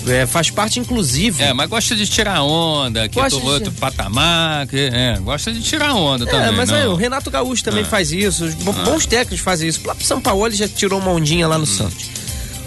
é, 0.07 0.27
faz 0.27 0.51
parte, 0.51 0.79
inclusive. 0.79 1.43
É, 1.43 1.53
mas 1.53 1.69
gosta 1.69 1.95
de 1.97 2.07
tirar 2.07 2.43
onda, 2.43 3.09
que 3.09 3.19
é 3.19 3.29
do 3.29 3.45
outro 3.45 3.73
patamar, 3.73 4.67
que, 4.67 4.77
é, 4.77 5.19
gosta 5.21 5.53
de 5.53 5.61
tirar 5.63 5.95
onda 5.95 6.25
é, 6.25 6.29
também. 6.29 6.53
Mas 6.53 6.71
não. 6.71 6.77
aí, 6.77 6.87
o 6.87 6.95
Renato 6.95 7.31
Gaúcho 7.31 7.65
também 7.65 7.83
ah. 7.83 7.87
faz 7.87 8.13
isso, 8.13 8.45
os 8.45 8.55
ah. 8.55 8.73
bons 8.85 9.07
técnicos 9.07 9.41
fazem 9.41 9.69
isso. 9.69 9.81
O 9.81 9.83
próprio 9.83 10.07
São 10.07 10.21
Paulo 10.21 10.51
já 10.51 10.69
tirou 10.69 11.01
uma 11.01 11.11
ondinha 11.11 11.47
lá 11.47 11.57
no 11.57 11.65
hum. 11.65 11.67
Santos. 11.67 12.07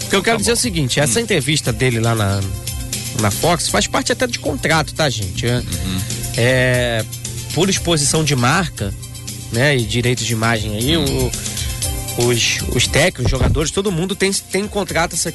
O 0.04 0.10
que 0.10 0.16
eu 0.16 0.22
quero 0.22 0.36
tá 0.36 0.40
dizer 0.40 0.50
é 0.50 0.54
o 0.54 0.56
seguinte: 0.56 1.00
essa 1.00 1.18
hum. 1.18 1.22
entrevista 1.22 1.72
dele 1.72 2.00
lá 2.00 2.14
na, 2.14 2.40
na 3.20 3.30
Fox 3.30 3.68
faz 3.68 3.86
parte 3.86 4.12
até 4.12 4.26
de 4.26 4.38
contrato, 4.38 4.94
tá, 4.94 5.08
gente? 5.08 5.46
É, 5.46 5.56
uhum. 5.56 6.00
é 6.36 7.04
por 7.54 7.68
exposição 7.68 8.24
de 8.24 8.34
marca, 8.34 8.92
né, 9.50 9.76
e 9.76 9.82
direitos 9.82 10.24
de 10.24 10.32
imagem 10.32 10.76
aí, 10.76 10.96
o, 10.96 11.30
os, 12.26 12.60
os 12.74 12.86
técnicos, 12.86 13.26
os 13.26 13.30
jogadores, 13.30 13.70
todo 13.70 13.92
mundo 13.92 14.16
tem, 14.16 14.32
tem 14.32 14.66
contrato 14.66 15.14
essa 15.14 15.32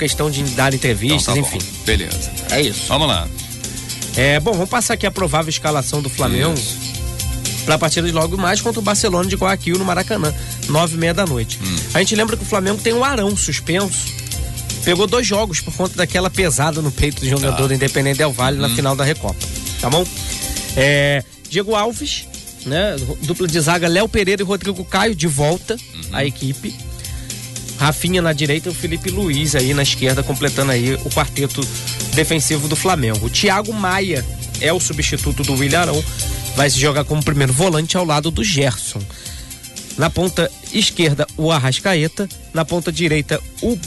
questão 0.00 0.30
de 0.30 0.42
dar 0.54 0.72
entrevistas, 0.72 1.22
então, 1.22 1.34
tá 1.34 1.40
enfim. 1.40 1.58
Bom. 1.58 1.84
Beleza. 1.84 2.32
É 2.50 2.62
isso. 2.62 2.86
Vamos 2.88 3.06
lá. 3.06 3.28
É, 4.16 4.40
bom, 4.40 4.52
vamos 4.52 4.70
passar 4.70 4.94
aqui 4.94 5.06
a 5.06 5.10
provável 5.10 5.50
escalação 5.50 6.00
do 6.02 6.08
Flamengo 6.08 6.58
para 7.64 7.74
a 7.74 7.78
partida 7.78 8.06
de 8.06 8.12
logo 8.12 8.36
mais 8.36 8.60
contra 8.60 8.80
o 8.80 8.82
Barcelona 8.82 9.28
de 9.28 9.36
Guayaquil 9.36 9.78
no 9.78 9.84
Maracanã, 9.84 10.34
nove 10.68 10.96
e 10.96 10.98
meia 10.98 11.14
da 11.14 11.26
noite. 11.26 11.60
Hum. 11.62 11.76
A 11.94 11.98
gente 11.98 12.16
lembra 12.16 12.36
que 12.36 12.42
o 12.42 12.46
Flamengo 12.46 12.80
tem 12.80 12.94
um 12.94 13.04
Arão 13.04 13.36
suspenso. 13.36 14.18
Pegou 14.84 15.06
dois 15.06 15.26
jogos 15.26 15.60
por 15.60 15.74
conta 15.74 15.96
daquela 15.96 16.30
pesada 16.30 16.80
no 16.80 16.90
peito 16.90 17.20
do 17.20 17.28
jogador 17.28 17.64
ah. 17.64 17.68
do 17.68 17.74
Independente 17.74 18.16
Del 18.16 18.32
Valle 18.32 18.56
hum. 18.58 18.62
na 18.62 18.70
final 18.70 18.96
da 18.96 19.04
Recopa. 19.04 19.46
Tá 19.80 19.90
bom? 19.90 20.04
É, 20.76 21.22
Diego 21.48 21.74
Alves, 21.74 22.26
né? 22.64 22.96
Dupla 23.22 23.46
de 23.46 23.60
zaga 23.60 23.86
Léo 23.86 24.08
Pereira 24.08 24.42
e 24.42 24.44
Rodrigo 24.44 24.82
Caio 24.84 25.14
de 25.14 25.26
volta 25.26 25.74
uhum. 25.74 26.02
à 26.12 26.24
equipe. 26.24 26.74
Rafinha 27.80 28.20
na 28.20 28.34
direita 28.34 28.68
e 28.68 28.72
o 28.72 28.74
Felipe 28.74 29.08
Luiz 29.10 29.54
aí 29.54 29.72
na 29.72 29.82
esquerda, 29.82 30.22
completando 30.22 30.70
aí 30.70 30.94
o 30.96 31.08
quarteto 31.08 31.66
defensivo 32.14 32.68
do 32.68 32.76
Flamengo. 32.76 33.24
O 33.24 33.30
Thiago 33.30 33.72
Maia 33.72 34.22
é 34.60 34.70
o 34.70 34.78
substituto 34.78 35.42
do 35.42 35.54
William 35.54 35.90
vai 36.54 36.68
se 36.68 36.78
jogar 36.78 37.04
como 37.04 37.24
primeiro 37.24 37.54
volante 37.54 37.96
ao 37.96 38.04
lado 38.04 38.30
do 38.30 38.44
Gerson. 38.44 39.00
Na 39.96 40.10
ponta 40.10 40.50
esquerda, 40.74 41.26
o 41.38 41.50
Arrascaeta. 41.50 42.28
Na 42.52 42.66
ponta 42.66 42.92
direita, 42.92 43.40
o 43.62 43.78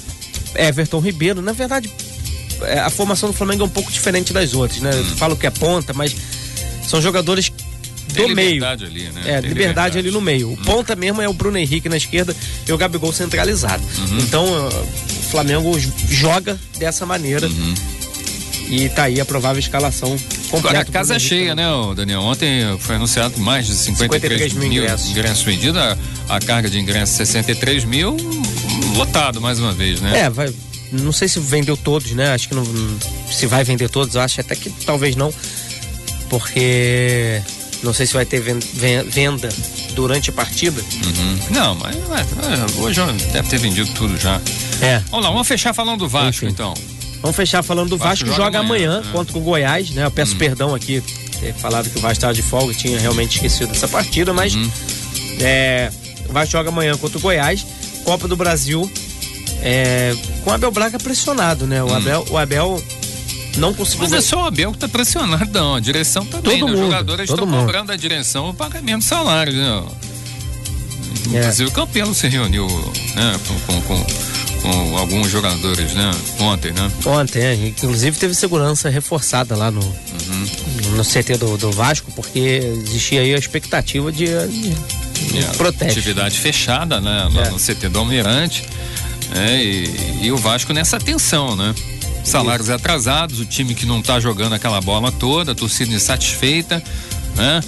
Everton 0.56 0.99
Ribeiro. 0.99 1.39
Na 1.39 1.53
verdade, 1.53 1.88
é, 2.63 2.79
a 2.79 2.89
formação 2.89 3.29
do 3.29 3.36
Flamengo 3.36 3.62
é 3.62 3.65
um 3.65 3.69
pouco 3.69 3.91
diferente 3.91 4.34
das 4.34 4.56
outras, 4.56 4.82
né? 4.82 4.89
Eu 4.91 5.06
falo 5.17 5.36
que 5.36 5.45
é 5.45 5.51
ponta, 5.51 5.93
mas 5.93 6.15
são 6.88 6.99
jogadores 6.99 7.49
do 8.13 8.30
meio. 8.30 8.65
Ali, 8.65 9.04
né? 9.10 9.21
É, 9.26 9.36
liberdade, 9.36 9.47
liberdade, 9.47 9.97
ali 9.97 10.12
no 10.12 10.21
meio. 10.21 10.49
O 10.49 10.54
hum. 10.54 10.58
ponta 10.58 10.95
mesmo 10.95 11.21
é 11.21 11.28
o 11.28 11.34
Bruno 11.34 11.58
Henrique 11.58 11.89
na 11.89 11.97
esquerda 11.97 12.36
e 12.67 12.71
o 12.71 12.78
Gabigol 12.78 13.12
centralizado. 13.12 13.84
Uhum. 13.97 14.19
Então, 14.19 14.45
uh, 14.45 14.67
o 14.67 15.23
Flamengo 15.32 15.78
joga 16.10 16.60
dessa 16.78 17.06
maneira. 17.06 17.47
Uhum. 17.47 17.73
E 18.69 18.89
tá 18.89 19.04
aí 19.04 19.19
a 19.19 19.26
provável 19.26 19.60
escalação 19.60 20.10
completa. 20.49 20.69
Agora, 20.69 20.80
a 20.80 20.86
casa 20.86 21.15
é 21.15 21.19
cheia, 21.19 21.54
né, 21.54 21.63
Daniel? 21.95 22.21
Ontem 22.21 22.62
foi 22.80 22.95
anunciado 22.95 23.38
mais 23.39 23.67
de 23.67 23.76
53, 23.76 24.52
53 24.52 24.54
mil, 24.54 24.69
mil 24.69 24.84
ingressos. 24.84 25.10
ingressos 25.12 25.43
vendidos. 25.43 25.82
A, 25.82 25.97
a, 26.30 26.39
carga 26.39 26.69
de 26.69 26.80
ingressos 26.80 27.15
63 27.17 27.84
mil, 27.84 28.15
lotado 28.95 29.41
mais 29.41 29.60
uma 29.60 29.73
vez, 29.73 30.02
né? 30.02 30.21
É, 30.21 30.30
vai. 30.30 30.54
Não 30.91 31.12
sei 31.12 31.28
se 31.28 31.39
vendeu 31.39 31.76
todos, 31.76 32.12
né? 32.12 32.34
Acho 32.34 32.47
que 32.47 32.56
não. 32.56 32.63
Se 33.32 33.45
vai 33.47 33.63
vender 33.63 33.89
todos, 33.89 34.15
acho 34.15 34.39
até 34.41 34.56
que 34.56 34.69
talvez 34.86 35.15
não. 35.15 35.34
Porque 36.30 37.41
não 37.84 37.93
sei 37.93 38.08
se 38.08 38.13
vai 38.13 38.26
ter 38.26 38.39
venda 38.39 39.50
durante 39.93 40.30
a 40.30 40.34
partida. 40.34 40.82
Uhum. 40.82 41.39
Não, 41.52 41.76
mas, 41.76 41.96
hoje 42.78 43.02
deve 43.32 43.50
ter 43.50 43.60
vendido 43.60 43.91
tudo 43.93 44.17
já. 44.17 44.41
É. 44.82 45.00
Vamos 45.10 45.26
lá, 45.26 45.32
vamos 45.32 45.48
fechar 45.48 45.74
falando 45.74 46.00
do 46.00 46.08
Vasco, 46.08 46.46
Enfim. 46.46 46.54
então. 46.54 46.74
Vamos 47.22 47.36
fechar 47.36 47.63
falando 47.63 47.89
do 47.89 47.98
Vasco, 47.98 48.26
Vasco 48.26 48.41
joga, 48.41 48.58
joga, 48.58 48.60
amanhã, 48.60 48.98
amanhã 48.98 49.10
é. 49.10 49.12
contra 49.12 49.38
o 49.38 49.41
Goiás, 49.41 49.89
né? 49.91 50.06
Eu 50.06 50.12
peço 50.12 50.34
uhum. 50.34 50.39
perdão 50.39 50.76
aqui 50.76 51.02
ter 51.39 51.54
falado 51.54 51.89
que 51.89 51.98
o 51.98 52.02
Vasco 52.02 52.17
estava 52.17 52.34
de 52.34 52.41
folga, 52.41 52.74
tinha 52.74 53.00
realmente 53.00 53.36
esquecido 53.36 53.72
dessa 53.72 53.88
partida, 53.88 54.34
mas 54.34 54.56
uhum. 54.56 54.69
é, 55.39 55.91
o 56.30 56.34
Vasco 56.34 56.52
joga 56.52 56.69
amanhã 56.69 56.98
contra 56.98 57.17
o 57.17 57.22
Goiás, 57.22 57.65
Copa 58.04 58.28
do 58.28 58.36
Brasil, 58.36 58.89
é, 59.62 60.13
com 60.43 60.50
o 60.50 60.54
Abel 60.54 60.72
Braga 60.72 61.00
pressionado, 61.00 61.65
né? 61.65 61.82
O 61.82 61.88
uhum. 61.88 61.96
Abel, 61.96 62.26
o 62.30 62.38
Abel 62.38 62.84
não 63.58 63.74
conseguiu. 63.74 64.02
Mas 64.04 64.13
é 64.13 64.22
só 64.22 64.44
o 64.44 64.46
Abel 64.46 64.72
que 64.72 64.78
tá 64.78 64.88
pressionado, 64.88 65.52
não. 65.52 65.76
A 65.76 65.80
direção 65.80 66.26
também, 66.26 66.60
todo 66.60 66.72
né? 66.72 66.72
Mundo, 66.72 66.84
Os 66.84 66.92
jogadores 66.92 67.30
estão 67.30 67.48
cobrando 67.48 67.92
a 67.92 67.96
direção 67.96 68.50
o 68.50 68.54
pagamento 68.54 69.00
do 69.00 69.04
salário, 69.04 69.54
né? 69.54 69.84
É. 71.34 71.39
Inclusive 71.39 71.70
o 71.70 71.72
Campelo 71.72 72.13
se 72.13 72.28
reuniu 72.28 72.68
né, 73.16 73.39
com, 73.48 73.82
com, 73.82 74.06
com, 74.62 74.98
alguns 74.98 75.30
jogadores, 75.30 75.94
né? 75.94 76.12
Ontem, 76.39 76.72
né? 76.72 76.92
Ontem, 77.06 77.42
é. 77.42 77.54
Inclusive 77.54 78.18
teve 78.18 78.34
segurança 78.34 78.89
reforçada 78.89 79.56
lá 79.56 79.72
no, 79.72 79.82
uhum. 79.82 80.96
no 80.98 81.04
CT 81.04 81.38
do, 81.38 81.58
do, 81.58 81.72
Vasco, 81.72 82.12
porque 82.13 82.39
existia 82.39 83.22
aí 83.22 83.34
a 83.34 83.38
expectativa 83.38 84.12
de, 84.12 84.26
de, 84.26 84.70
de 85.32 85.39
é, 85.39 85.48
protesto. 85.56 86.00
Atividade 86.00 86.39
fechada, 86.39 87.00
né? 87.00 87.30
Lá 87.34 87.44
é. 87.44 87.50
no 87.50 87.58
CT 87.58 87.89
do 87.89 88.00
Almirante. 88.00 88.63
É, 89.36 89.63
e, 89.63 90.26
e 90.26 90.32
o 90.32 90.38
Vasco 90.38 90.74
nessa 90.74 91.00
tensão, 91.00 91.56
né? 91.56 91.74
Salários 92.23 92.69
atrasados, 92.69 93.39
o 93.39 93.45
time 93.45 93.75
que 93.75 93.86
não 93.86 93.99
está 93.99 94.19
jogando 94.19 94.53
aquela 94.53 94.79
bola 94.81 95.12
toda, 95.12 95.51
a 95.51 95.55
torcida 95.55 95.93
insatisfeita, 95.93 96.83
né? 97.36 97.62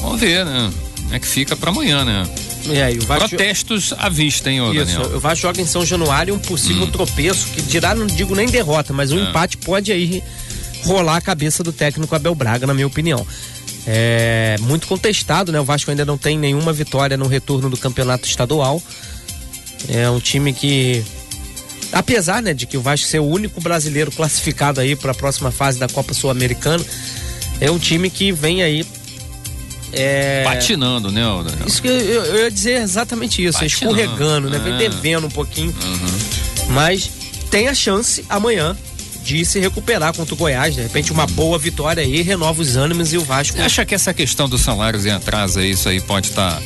Vamos 0.00 0.20
ver, 0.20 0.44
né? 0.44 0.70
Como 0.96 1.14
é 1.14 1.18
que 1.18 1.26
fica 1.26 1.56
para 1.56 1.70
amanhã, 1.70 2.04
né? 2.04 2.28
E 2.64 2.80
aí. 2.80 2.98
Protestos 2.98 3.94
à 3.96 4.08
vista, 4.08 4.50
hein, 4.50 4.60
ô 4.60 4.72
Isso, 4.72 4.84
Daniel? 4.84 5.16
O 5.16 5.20
Vasco 5.20 5.42
joga 5.42 5.60
em 5.60 5.66
São 5.66 5.84
Januário 5.84 6.34
um 6.34 6.38
possível 6.38 6.84
hum. 6.84 6.90
tropeço, 6.90 7.48
que 7.48 7.62
dirá, 7.62 7.94
não 7.94 8.06
digo 8.06 8.34
nem 8.34 8.48
derrota, 8.48 8.92
mas 8.92 9.12
um 9.12 9.18
é. 9.18 9.28
empate 9.28 9.56
pode 9.58 9.92
aí 9.92 10.22
rolar 10.84 11.16
a 11.16 11.20
cabeça 11.20 11.62
do 11.62 11.72
técnico 11.72 12.14
Abel 12.14 12.34
Braga, 12.34 12.66
na 12.66 12.74
minha 12.74 12.86
opinião. 12.86 13.26
É 13.86 14.56
muito 14.62 14.86
contestado, 14.88 15.52
né? 15.52 15.60
O 15.60 15.64
Vasco 15.64 15.90
ainda 15.90 16.04
não 16.04 16.18
tem 16.18 16.36
nenhuma 16.36 16.72
vitória 16.72 17.16
no 17.16 17.28
retorno 17.28 17.70
do 17.70 17.76
campeonato 17.76 18.26
estadual. 18.26 18.82
É 19.88 20.10
um 20.10 20.18
time 20.18 20.52
que 20.52 21.04
Apesar, 21.92 22.42
né, 22.42 22.52
de 22.52 22.66
que 22.66 22.76
o 22.76 22.80
Vasco 22.80 23.06
ser 23.06 23.20
o 23.20 23.26
único 23.26 23.60
brasileiro 23.60 24.10
classificado 24.10 24.80
aí 24.80 24.96
para 24.96 25.12
a 25.12 25.14
próxima 25.14 25.50
fase 25.50 25.78
da 25.78 25.88
Copa 25.88 26.12
Sul-Americana, 26.12 26.84
é 27.60 27.70
um 27.70 27.78
time 27.78 28.10
que 28.10 28.32
vem 28.32 28.62
aí 28.62 28.84
é... 29.92 30.42
Patinando, 30.44 31.10
né, 31.10 31.22
Daniel? 31.22 31.66
Isso 31.66 31.80
que 31.80 31.88
eu, 31.88 31.94
eu, 31.94 32.44
ia 32.44 32.50
dizer 32.50 32.82
exatamente 32.82 33.42
isso, 33.42 33.58
Patinando. 33.58 33.98
escorregando, 33.98 34.50
né? 34.50 34.58
Vem 34.58 34.74
é. 34.74 34.78
devendo 34.78 35.26
um 35.26 35.30
pouquinho. 35.30 35.74
Uhum. 35.82 36.72
Mas 36.74 37.10
tem 37.50 37.68
a 37.68 37.74
chance 37.74 38.24
amanhã 38.28 38.76
de 39.22 39.44
se 39.44 39.58
recuperar 39.58 40.14
contra 40.14 40.34
o 40.34 40.36
Goiás. 40.36 40.74
De 40.74 40.82
repente, 40.82 41.12
uma 41.12 41.26
boa 41.26 41.58
vitória 41.58 42.02
aí, 42.02 42.22
renova 42.22 42.60
os 42.60 42.76
ânimos 42.76 43.12
e 43.12 43.16
o 43.16 43.24
Vasco. 43.24 43.60
Acha 43.60 43.84
que 43.84 43.94
essa 43.94 44.12
questão 44.12 44.48
dos 44.48 44.60
salários 44.60 45.06
em 45.06 45.10
atraso, 45.10 45.60
isso 45.60 45.88
aí 45.88 46.00
pode 46.00 46.28
estar. 46.28 46.56
Tá 46.56 46.62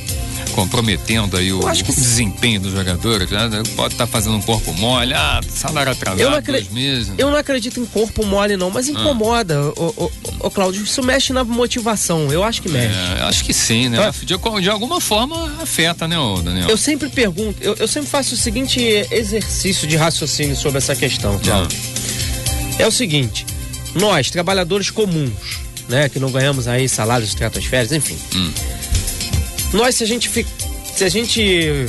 comprometendo 0.51 1.37
aí 1.37 1.53
o, 1.53 1.61
o 1.61 1.73
desempenho 1.73 2.61
dos 2.61 2.73
jogadores, 2.73 3.31
né? 3.31 3.63
Pode 3.77 3.95
estar 3.95 4.07
tá 4.07 4.11
fazendo 4.11 4.37
um 4.37 4.43
corpo 4.43 4.73
mole, 4.75 5.15
ah, 5.15 5.41
salário 5.49 5.93
atrasado, 5.93 6.21
eu 6.21 6.31
não 6.31 6.41
dois 6.41 6.69
meses. 6.71 7.13
Eu 7.17 7.31
não 7.31 7.37
acredito 7.37 7.81
em 7.81 7.87
corpo 7.87 8.25
mole 8.25 8.57
não, 8.57 8.71
mas 8.71 8.89
incomoda, 8.89 9.55
ah. 9.55 9.81
o, 9.81 10.05
o, 10.05 10.47
o, 10.47 10.51
Cláudio, 10.51 10.83
isso 10.83 11.03
mexe 11.03 11.33
na 11.33 11.45
motivação, 11.45 12.33
eu 12.33 12.43
acho 12.45 12.63
que 12.63 12.69
mexe. 12.69 12.95
É, 12.95 13.23
acho 13.23 13.45
que 13.45 13.53
sim, 13.53 13.89
né? 13.89 13.99
Ah. 13.99 14.11
De, 14.11 14.37
de, 14.63 14.71
alguma 14.71 15.01
forma 15.01 15.63
afeta, 15.63 16.07
né, 16.07 16.17
Daniel? 16.43 16.69
Eu 16.69 16.77
sempre 16.77 17.09
pergunto, 17.09 17.63
eu, 17.63 17.75
eu, 17.77 17.89
sempre 17.89 18.09
faço 18.09 18.35
o 18.35 18.39
seguinte 18.39 18.81
exercício 19.11 19.87
de 19.87 19.97
raciocínio 19.97 20.57
sobre 20.57 20.79
essa 20.79 20.95
questão, 20.95 21.39
Cláudio. 21.39 21.79
Ah. 22.79 22.83
É 22.83 22.87
o 22.87 22.93
seguinte, 22.93 23.47
nós, 23.95 24.31
trabalhadores 24.31 24.91
comuns, 24.91 25.61
né, 25.89 26.09
que 26.09 26.19
não 26.19 26.31
ganhamos 26.31 26.67
aí 26.69 26.89
salários 26.89 27.29
estratosféricos, 27.29 27.97
enfim... 27.97 28.19
Hum 28.35 28.80
nós, 29.73 29.95
se 29.95 30.05
a 30.05 30.07
gente 30.07 30.29
se 30.97 31.05
a 31.05 31.09
gente 31.09 31.87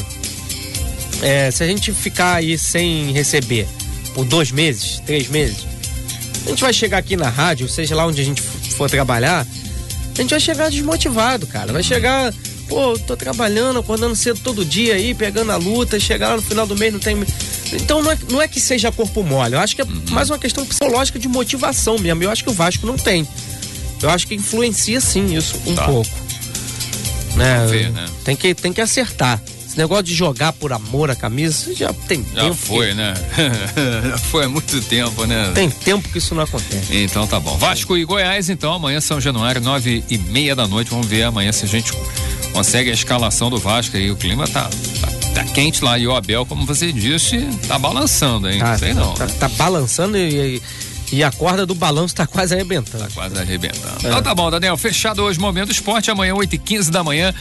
é, 1.22 1.52
se 1.52 1.64
a 1.64 1.68
gente 1.68 1.92
ficar 1.92 2.36
aí 2.36 2.58
sem 2.58 3.12
receber 3.12 3.68
por 4.14 4.26
dois 4.26 4.52
meses, 4.52 5.02
três 5.06 5.28
meses, 5.28 5.66
a 6.46 6.50
gente 6.50 6.62
vai 6.62 6.74
chegar 6.74 6.98
aqui 6.98 7.16
na 7.16 7.30
rádio, 7.30 7.68
seja 7.68 7.96
lá 7.96 8.06
onde 8.06 8.22
a 8.22 8.24
gente 8.24 8.42
for 8.42 8.90
trabalhar, 8.90 9.46
a 10.18 10.22
gente 10.22 10.32
vai 10.32 10.40
chegar 10.40 10.70
desmotivado, 10.70 11.48
cara. 11.48 11.72
Vai 11.72 11.84
chegar, 11.84 12.34
pô, 12.68 12.98
tô 13.00 13.16
trabalhando, 13.16 13.80
acordando 13.80 14.16
cedo 14.16 14.40
todo 14.44 14.66
dia 14.66 14.96
aí, 14.96 15.14
pegando 15.14 15.52
a 15.52 15.56
luta, 15.56 16.00
chegar 16.00 16.30
lá 16.30 16.36
no 16.38 16.42
final 16.42 16.66
do 16.66 16.76
mês 16.76 16.92
não 16.92 17.00
tem. 17.00 17.18
Então 17.74 18.02
não 18.02 18.12
é, 18.12 18.18
não 18.30 18.42
é 18.42 18.48
que 18.48 18.60
seja 18.60 18.92
corpo 18.92 19.24
mole, 19.24 19.56
eu 19.56 19.60
acho 19.60 19.76
que 19.76 19.82
é 19.82 19.86
uhum. 19.86 20.04
mais 20.10 20.30
uma 20.30 20.38
questão 20.38 20.66
psicológica 20.66 21.18
de 21.18 21.28
motivação 21.28 21.98
mesmo. 21.98 22.24
Eu 22.24 22.32
acho 22.32 22.44
que 22.44 22.50
o 22.50 22.54
Vasco 22.54 22.86
não 22.86 22.98
tem. 22.98 23.28
Eu 24.02 24.10
acho 24.10 24.28
que 24.28 24.36
influencia 24.36 25.00
sim 25.00 25.36
isso 25.36 25.56
um 25.66 25.76
tá. 25.76 25.86
pouco. 25.86 26.10
Né? 27.36 27.66
Ver, 27.68 27.92
né? 27.92 28.06
Tem, 28.24 28.36
que, 28.36 28.54
tem 28.54 28.74
que 28.74 28.82
acertar. 28.82 29.42
Esse 29.66 29.78
negócio 29.78 30.04
de 30.04 30.14
jogar 30.14 30.52
por 30.52 30.74
amor 30.74 31.10
a 31.10 31.16
camisa 31.16 31.74
já 31.74 31.94
tem 31.94 32.26
já 32.34 32.42
tempo. 32.42 32.56
Foi, 32.56 32.90
que... 32.90 32.94
né? 32.94 33.14
já 34.10 34.18
foi 34.30 34.44
há 34.44 34.50
muito 34.50 34.82
tempo, 34.82 35.26
né? 35.26 35.50
Tem 35.56 35.70
tempo 35.70 36.10
que 36.10 36.18
isso 36.18 36.36
não 36.36 36.44
acontece. 36.44 36.94
Então 36.94 37.26
tá 37.26 37.40
bom. 37.40 37.58
Vasco 37.58 37.96
e 37.96 38.04
Goiás, 38.04 38.50
então, 38.50 38.74
amanhã 38.74 39.00
São 39.00 39.22
Januário, 39.22 39.62
nove 39.62 40.04
e 40.10 40.18
meia 40.18 40.54
da 40.54 40.68
noite. 40.68 40.92
Vamos 40.92 41.08
ver 41.08 41.24
amanhã 41.24 41.54
se 41.54 41.64
a 41.64 41.68
gente 41.70 41.94
consegue 42.52 42.90
a 42.90 42.94
escalação 42.94 43.50
do 43.50 43.58
Vasco 43.58 43.96
aí. 43.96 44.12
O 44.12 44.18
clima 44.18 44.46
tá, 44.46 44.70
tá, 45.00 45.08
tá 45.36 45.44
quente 45.46 45.82
lá. 45.86 45.98
E 45.98 46.06
o 46.06 46.14
Abel, 46.14 46.46
como 46.46 46.66
você 46.66 46.92
disse, 46.92 47.40
tá 47.66 47.80
balançando, 47.80 48.50
hein? 48.50 48.60
Tá, 48.60 48.78
Sei 48.78 48.94
não. 48.94 49.14
Tá, 49.14 49.26
né? 49.26 49.34
tá 49.40 49.48
balançando 49.48 50.18
e, 50.18 50.58
e 50.58 50.62
e 51.12 51.24
a 51.24 51.32
corda 51.32 51.66
do 51.66 51.76
balanço 51.76 52.14
está 52.14 52.26
quase 52.26 52.54
arrebentando. 52.54 53.06
Está 53.06 53.14
quase 53.14 53.38
arrebentando. 53.38 54.06
É. 54.06 54.08
Então 54.08 54.24
tá 54.24 54.34
bom, 54.34 54.50
Daniel. 54.50 54.78
Fechado 54.78 55.22
hoje 55.24 55.40
Momento 55.40 55.72
Esporte. 55.72 56.10
Amanhã, 56.10 56.34
8 56.36 56.56
e 56.56 56.58
15 56.58 56.92
da 56.92 57.04
manhã. 57.04 57.34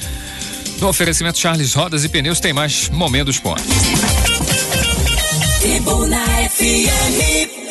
No 0.80 0.88
oferecimento 0.88 1.38
Charles 1.38 1.74
Rodas 1.74 2.04
e 2.04 2.09
Pneus 2.09 2.40
tem 2.40 2.52
mais 2.52 2.88
Momento 2.88 3.30
Esporte. 3.30 3.64
Tribuna 5.61 6.24
FM. 6.50 7.69